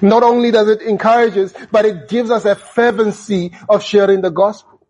Not 0.00 0.22
only 0.22 0.50
does 0.50 0.68
it 0.68 0.82
encourage 0.82 1.36
us, 1.36 1.54
but 1.72 1.84
it 1.84 2.08
gives 2.08 2.30
us 2.30 2.44
a 2.44 2.54
fervency 2.54 3.52
of 3.68 3.82
sharing 3.82 4.20
the 4.20 4.30
gospel. 4.30 4.80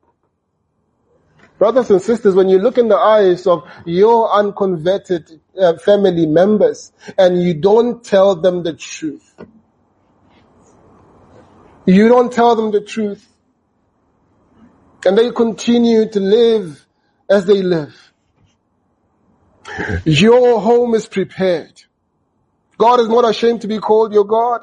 Brothers 1.59 1.91
and 1.91 2.01
sisters, 2.01 2.35
when 2.35 2.49
you 2.49 2.59
look 2.59 2.79
in 2.79 2.89
the 2.89 2.97
eyes 2.97 3.47
of 3.47 3.65
your 3.85 4.33
unconverted 4.33 5.41
uh, 5.59 5.77
family 5.77 6.27
members 6.27 6.91
and 7.19 7.43
you 7.43 7.53
don't 7.55 8.03
tell 8.03 8.35
them 8.35 8.63
the 8.63 8.73
truth, 8.73 9.35
you 11.85 12.09
don't 12.09 12.33
tell 12.33 12.57
them 12.57 12.71
the 12.71 12.81
truth, 12.81 13.27
and 15.05 15.19
they 15.19 15.31
continue 15.33 16.09
to 16.09 16.21
live 16.21 16.87
as 17.31 17.47
they 17.47 17.63
live. 17.63 18.13
Your 20.05 20.61
home 20.61 20.95
is 20.95 21.07
prepared. 21.07 21.83
God 22.77 23.01
is 23.01 23.09
not 23.09 23.29
ashamed 23.29 23.61
to 23.63 23.69
be 23.69 23.79
called 23.79 24.13
your 24.13 24.25
God 24.25 24.63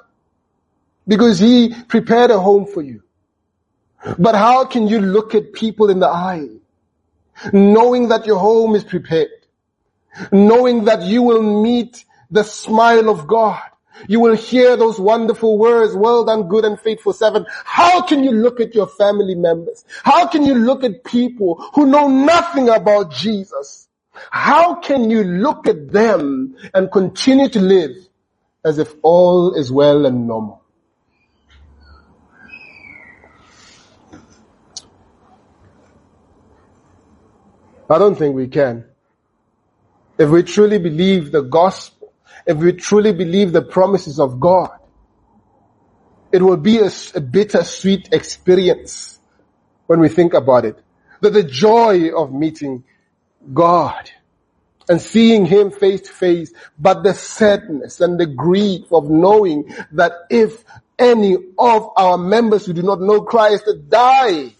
because 1.07 1.39
he 1.39 1.74
prepared 1.88 2.32
a 2.32 2.39
home 2.39 2.65
for 2.65 2.82
you. 2.82 3.03
But 4.18 4.36
how 4.36 4.65
can 4.65 4.88
you 4.88 4.99
look 4.99 5.34
at 5.34 5.53
people 5.53 5.89
in 5.89 5.99
the 5.99 6.07
eye 6.07 6.47
knowing 7.53 8.09
that 8.09 8.26
your 8.26 8.39
home 8.39 8.76
is 8.76 8.84
prepared, 8.84 9.30
knowing 10.32 10.86
that 10.86 11.03
you 11.03 11.22
will 11.22 11.41
meet 11.41 12.03
the 12.32 12.43
smile 12.43 13.09
of 13.09 13.28
God, 13.28 13.61
you 14.08 14.20
will 14.20 14.36
hear 14.36 14.76
those 14.78 15.00
wonderful 15.00 15.58
words, 15.58 15.95
well 15.95 16.26
done, 16.26 16.48
good 16.48 16.66
and 16.66 16.80
faithful 16.80 17.14
servant. 17.14 17.48
How 17.66 18.02
can 18.02 18.24
you 18.24 18.32
look 18.32 18.60
at 18.60 18.76
your 18.76 18.88
family 18.88 19.36
members? 19.36 19.86
How 20.04 20.28
can 20.28 20.43
you 20.43 20.56
look 20.56 20.84
at 20.84 21.04
people 21.04 21.56
who 21.74 21.86
know 21.86 22.08
nothing 22.08 22.70
about 22.70 23.12
Jesus? 23.12 23.88
How 24.32 24.76
can 24.76 25.10
you 25.10 25.24
look 25.24 25.68
at 25.68 25.91
them 25.91 26.56
and 26.74 26.91
continue 26.91 27.50
to 27.50 27.60
live 27.60 27.91
as 28.66 28.80
if 28.80 28.93
all 29.02 29.54
is 29.54 29.72
well 29.72 30.06
and 30.06 30.28
normal? 30.28 30.64
I 37.89 37.98
don't 37.98 38.16
think 38.16 38.36
we 38.36 38.48
can. 38.48 38.86
If 40.18 40.30
we 40.30 40.43
truly 40.43 40.78
believe 40.78 41.32
the 41.32 41.41
gospel, 41.41 41.97
if 42.48 42.58
we 42.58 42.72
truly 42.72 43.12
believe 43.12 43.52
the 43.52 43.62
promises 43.62 44.20
of 44.20 44.39
God, 44.39 44.72
it 46.32 46.41
will 46.41 46.58
be 46.58 46.80
a, 46.80 46.89
a 47.14 47.22
bittersweet 47.22 48.10
experience 48.14 49.20
when 49.88 50.00
we 50.00 50.08
think 50.08 50.34
about 50.34 50.64
it. 50.66 50.82
That 51.22 51.34
the 51.34 51.43
joy 51.43 52.10
of 52.16 52.34
meeting 52.34 52.86
God 53.54 54.10
and 54.88 55.02
seeing 55.02 55.45
Him 55.45 55.72
face 55.72 56.02
to 56.02 56.12
face, 56.12 56.54
but 56.80 57.04
the 57.04 57.14
sadness 57.14 58.00
and 58.00 58.18
the 58.18 58.26
grief 58.26 58.86
of 58.93 59.10
knowing 59.10 59.74
that 59.91 60.14
if 60.30 60.64
any 60.98 61.36
of 61.58 61.89
our 61.98 62.18
members 62.18 62.66
who 62.66 62.74
do 62.74 62.82
not 62.82 63.02
know 63.02 63.22
Christ 63.22 63.70
die 63.89 64.54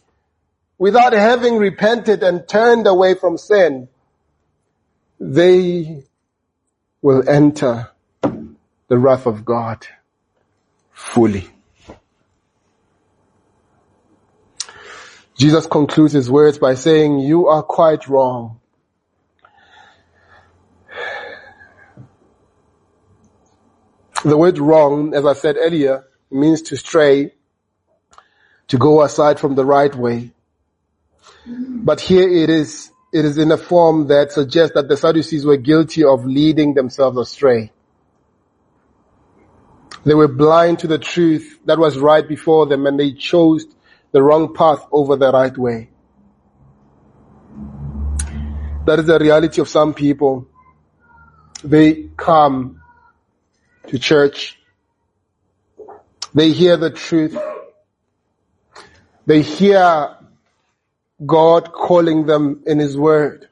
without 0.78 1.14
having 1.14 1.58
repented 1.58 2.22
and 2.22 2.48
turned 2.48 2.86
away 2.86 3.16
from 3.16 3.38
sin, 3.38 3.88
they 5.20 6.04
will 7.02 7.28
enter 7.28 7.90
the 8.22 8.98
wrath 8.98 9.26
of 9.26 9.46
God 9.46 9.86
fully. 10.92 11.50
Jesus 15.36 15.68
concludes 15.68 16.14
his 16.14 16.32
words 16.32 16.58
by 16.58 16.74
saying, 16.74 17.20
you 17.20 17.48
are 17.48 17.62
quite 17.62 18.08
wrong. 18.08 18.60
The 24.26 24.36
word 24.36 24.58
wrong, 24.58 25.14
as 25.14 25.26
I 25.26 25.34
said 25.34 25.58
earlier, 25.60 26.06
means 26.32 26.64
to 26.64 26.76
stray, 26.76 27.34
to 28.70 28.78
go 28.78 29.04
aside 29.04 29.40
from 29.40 29.54
the 29.54 29.64
right 29.64 29.94
way. 29.94 30.32
But 31.46 32.02
here 32.02 32.28
it 32.28 32.50
is, 32.50 32.92
it 33.18 33.26
is 33.26 33.40
in 33.40 33.52
a 33.52 33.58
form 33.58 34.08
that 34.08 34.32
suggests 34.32 34.76
that 34.76 34.88
the 34.88 34.96
Sadducees 34.96 35.44
were 35.44 35.58
guilty 35.58 36.04
of 36.04 36.26
leading 36.26 36.76
themselves 36.76 37.18
astray. 37.18 37.72
They 40.06 40.14
were 40.14 40.28
blind 40.28 40.80
to 40.80 40.88
the 40.88 41.00
truth 41.00 41.60
that 41.66 41.80
was 41.80 41.98
right 41.98 42.28
before 42.28 42.68
them 42.68 42.86
and 42.86 43.00
they 43.00 43.14
chose 43.14 43.66
the 44.12 44.22
wrong 44.22 44.54
path 44.54 44.86
over 44.92 45.16
the 45.16 45.32
right 45.32 45.58
way. 45.58 45.90
That 48.86 49.00
is 49.00 49.06
the 49.08 49.18
reality 49.18 49.62
of 49.62 49.68
some 49.68 49.96
people. 49.96 50.48
They 51.64 52.10
come 52.16 52.82
to 53.88 53.98
church. 53.98 54.60
They 56.36 56.52
hear 56.52 56.78
the 56.78 56.92
truth. 56.92 57.36
They 59.26 59.42
hear 59.42 60.16
God 61.26 61.72
calling 61.72 62.26
them 62.26 62.64
in 62.66 62.80
His 62.80 62.98
Word. 62.98 63.48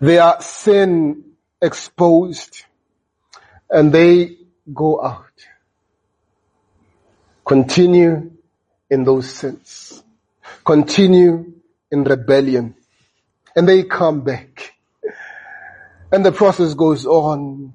They 0.00 0.18
are 0.18 0.40
sin 0.42 1.24
exposed 1.62 2.64
and 3.70 3.92
they 3.92 4.36
go 4.72 5.02
out. 5.02 5.24
Continue 7.44 8.32
in 8.90 9.04
those 9.04 9.30
sins. 9.30 10.02
Continue 10.64 11.52
in 11.90 12.04
rebellion. 12.04 12.74
And 13.54 13.68
they 13.68 13.84
come 13.84 14.22
back. 14.22 14.74
And 16.12 16.24
the 16.24 16.32
process 16.32 16.74
goes 16.74 17.06
on 17.06 17.74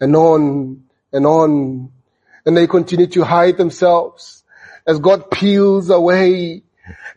and 0.00 0.16
on 0.16 0.84
and 1.12 1.26
on. 1.26 1.92
And 2.44 2.56
they 2.56 2.66
continue 2.66 3.06
to 3.08 3.22
hide 3.22 3.56
themselves 3.56 4.42
as 4.86 4.98
God 4.98 5.30
peels 5.30 5.90
away 5.90 6.62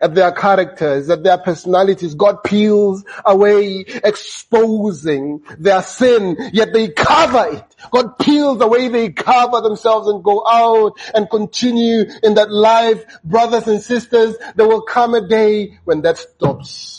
at 0.01 0.15
their 0.15 0.31
characters, 0.31 1.09
at 1.09 1.23
their 1.23 1.37
personalities. 1.37 2.15
God 2.15 2.43
peels 2.43 3.03
away, 3.25 3.85
exposing 3.87 5.43
their 5.57 5.81
sin, 5.81 6.37
yet 6.53 6.73
they 6.73 6.89
cover 6.89 7.55
it. 7.55 7.75
God 7.91 8.17
peels 8.19 8.61
away, 8.61 8.87
they 8.87 9.11
cover 9.11 9.61
themselves 9.61 10.07
and 10.07 10.23
go 10.23 10.45
out 10.47 10.99
and 11.13 11.29
continue 11.29 12.05
in 12.23 12.35
that 12.35 12.51
life. 12.51 13.03
Brothers 13.23 13.67
and 13.67 13.81
sisters, 13.81 14.35
there 14.55 14.67
will 14.67 14.81
come 14.81 15.13
a 15.13 15.27
day 15.27 15.77
when 15.83 16.01
that 16.01 16.17
stops. 16.17 16.95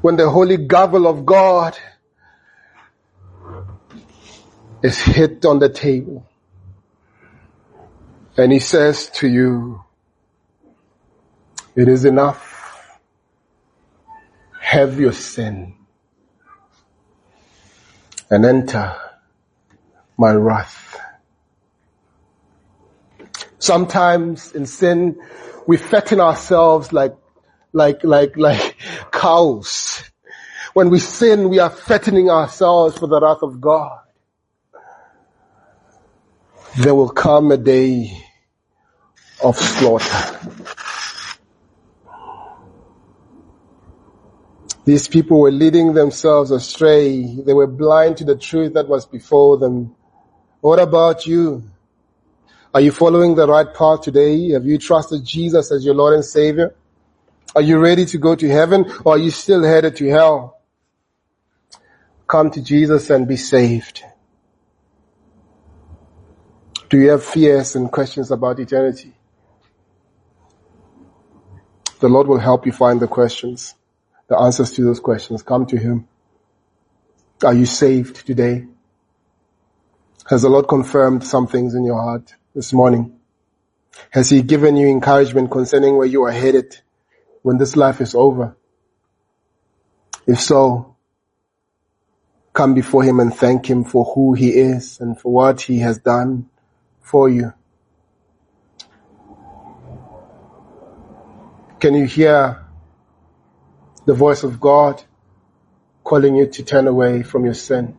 when 0.00 0.16
the 0.16 0.28
holy 0.28 0.56
gavel 0.56 1.06
of 1.06 1.26
God 1.26 1.76
is 4.82 4.98
hit 4.98 5.44
on 5.44 5.58
the 5.58 5.68
table 5.68 6.26
and 8.40 8.52
he 8.52 8.58
says 8.58 9.10
to 9.10 9.28
you, 9.28 9.84
it 11.76 11.88
is 11.88 12.06
enough. 12.06 12.98
Have 14.58 14.98
your 14.98 15.12
sin 15.12 15.74
and 18.30 18.46
enter 18.46 18.96
my 20.16 20.32
wrath. 20.32 20.98
Sometimes 23.58 24.52
in 24.52 24.64
sin, 24.64 25.20
we 25.66 25.76
fatten 25.76 26.18
ourselves 26.18 26.94
like, 26.94 27.14
like, 27.74 28.02
like, 28.04 28.38
like 28.38 28.76
cows. 29.12 30.02
When 30.72 30.88
we 30.88 30.98
sin, 30.98 31.50
we 31.50 31.58
are 31.58 31.68
fattening 31.68 32.30
ourselves 32.30 32.96
for 32.96 33.06
the 33.06 33.20
wrath 33.20 33.42
of 33.42 33.60
God. 33.60 33.98
There 36.78 36.94
will 36.94 37.10
come 37.10 37.50
a 37.50 37.58
day 37.58 38.24
of 39.42 39.56
slaughter. 39.56 40.38
These 44.84 45.08
people 45.08 45.38
were 45.40 45.50
leading 45.50 45.94
themselves 45.94 46.50
astray. 46.50 47.36
They 47.36 47.52
were 47.52 47.66
blind 47.66 48.16
to 48.18 48.24
the 48.24 48.36
truth 48.36 48.74
that 48.74 48.88
was 48.88 49.06
before 49.06 49.58
them. 49.58 49.94
What 50.60 50.80
about 50.80 51.26
you? 51.26 51.62
Are 52.74 52.80
you 52.80 52.90
following 52.90 53.34
the 53.34 53.46
right 53.46 53.72
path 53.72 54.02
today? 54.02 54.50
Have 54.50 54.64
you 54.64 54.78
trusted 54.78 55.24
Jesus 55.24 55.70
as 55.70 55.84
your 55.84 55.94
Lord 55.94 56.14
and 56.14 56.24
Savior? 56.24 56.74
Are 57.54 57.62
you 57.62 57.78
ready 57.78 58.04
to 58.06 58.18
go 58.18 58.34
to 58.34 58.48
heaven 58.48 58.90
or 59.04 59.14
are 59.14 59.18
you 59.18 59.30
still 59.30 59.62
headed 59.62 59.96
to 59.96 60.08
hell? 60.08 60.60
Come 62.26 62.50
to 62.52 62.62
Jesus 62.62 63.10
and 63.10 63.26
be 63.26 63.36
saved. 63.36 64.04
Do 66.88 66.98
you 66.98 67.10
have 67.10 67.24
fears 67.24 67.76
and 67.76 67.90
questions 67.90 68.30
about 68.30 68.58
eternity? 68.60 69.14
The 72.00 72.08
Lord 72.08 72.28
will 72.28 72.38
help 72.38 72.64
you 72.64 72.72
find 72.72 72.98
the 72.98 73.06
questions, 73.06 73.74
the 74.28 74.38
answers 74.38 74.72
to 74.72 74.82
those 74.82 75.00
questions. 75.00 75.42
Come 75.42 75.66
to 75.66 75.76
Him. 75.76 76.08
Are 77.44 77.52
you 77.52 77.66
saved 77.66 78.26
today? 78.26 78.66
Has 80.28 80.42
the 80.42 80.48
Lord 80.48 80.66
confirmed 80.66 81.24
some 81.24 81.46
things 81.46 81.74
in 81.74 81.84
your 81.84 82.00
heart 82.00 82.34
this 82.54 82.72
morning? 82.72 83.18
Has 84.10 84.30
He 84.30 84.40
given 84.40 84.76
you 84.76 84.88
encouragement 84.88 85.50
concerning 85.50 85.96
where 85.96 86.06
you 86.06 86.22
are 86.24 86.32
headed 86.32 86.80
when 87.42 87.58
this 87.58 87.76
life 87.76 88.00
is 88.00 88.14
over? 88.14 88.56
If 90.26 90.40
so, 90.40 90.96
come 92.54 92.72
before 92.72 93.02
Him 93.02 93.20
and 93.20 93.34
thank 93.34 93.68
Him 93.68 93.84
for 93.84 94.04
who 94.04 94.32
He 94.32 94.50
is 94.50 95.00
and 95.00 95.20
for 95.20 95.30
what 95.32 95.60
He 95.60 95.80
has 95.80 95.98
done 95.98 96.48
for 97.02 97.28
you. 97.28 97.52
Can 101.80 101.94
you 101.94 102.04
hear 102.04 102.62
the 104.04 104.12
voice 104.12 104.42
of 104.42 104.60
God 104.60 105.02
calling 106.04 106.36
you 106.36 106.46
to 106.46 106.62
turn 106.62 106.86
away 106.86 107.22
from 107.22 107.46
your 107.46 107.54
sin 107.54 107.96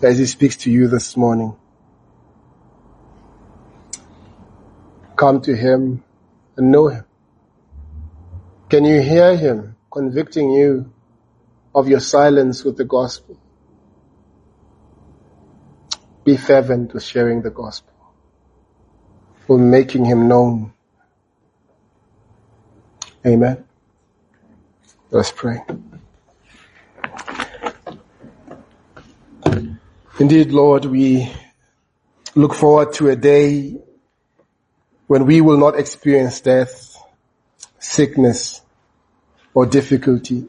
as 0.00 0.18
He 0.18 0.24
speaks 0.24 0.56
to 0.56 0.70
you 0.70 0.88
this 0.88 1.18
morning? 1.18 1.54
Come 5.16 5.42
to 5.42 5.54
Him 5.54 6.02
and 6.56 6.72
know 6.72 6.88
Him. 6.88 7.04
Can 8.70 8.86
you 8.86 9.02
hear 9.02 9.36
Him 9.36 9.76
convicting 9.92 10.50
you 10.52 10.90
of 11.74 11.88
your 11.88 12.00
silence 12.00 12.64
with 12.64 12.78
the 12.78 12.86
gospel? 12.86 13.38
Be 16.24 16.38
fervent 16.38 16.94
with 16.94 17.02
sharing 17.02 17.42
the 17.42 17.50
gospel, 17.50 17.92
with 19.46 19.60
making 19.60 20.06
Him 20.06 20.26
known 20.26 20.72
Amen. 23.26 23.64
Let's 25.10 25.30
pray. 25.30 25.60
Indeed, 30.18 30.52
Lord, 30.52 30.86
we 30.86 31.30
look 32.34 32.54
forward 32.54 32.94
to 32.94 33.10
a 33.10 33.16
day 33.16 33.76
when 35.06 35.26
we 35.26 35.40
will 35.40 35.58
not 35.58 35.78
experience 35.78 36.40
death, 36.40 36.96
sickness, 37.78 38.62
or 39.52 39.66
difficulty. 39.66 40.48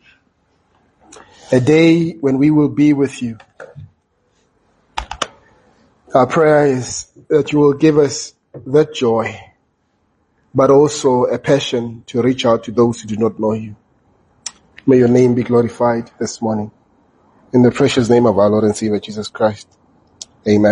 A 1.51 1.59
day 1.59 2.13
when 2.13 2.37
we 2.37 2.51
will 2.51 2.69
be 2.69 2.93
with 2.93 3.21
you. 3.21 3.37
Our 6.13 6.27
prayer 6.27 6.67
is 6.67 7.11
that 7.27 7.51
you 7.51 7.59
will 7.59 7.73
give 7.73 7.97
us 7.97 8.33
that 8.65 8.93
joy 8.93 9.50
but 10.53 10.69
also 10.69 11.25
a 11.25 11.39
passion 11.39 12.03
to 12.07 12.21
reach 12.21 12.45
out 12.45 12.65
to 12.65 12.71
those 12.71 13.01
who 13.01 13.07
do 13.07 13.17
not 13.17 13.39
know 13.39 13.53
you. 13.53 13.75
May 14.85 14.97
your 14.97 15.07
name 15.07 15.35
be 15.35 15.43
glorified 15.43 16.11
this 16.19 16.41
morning. 16.41 16.71
In 17.53 17.63
the 17.63 17.71
precious 17.71 18.09
name 18.09 18.25
of 18.25 18.37
our 18.39 18.49
Lord 18.49 18.65
and 18.65 18.75
Savior 18.75 18.99
Jesus 18.99 19.27
Christ. 19.29 19.67
Amen. 20.47 20.69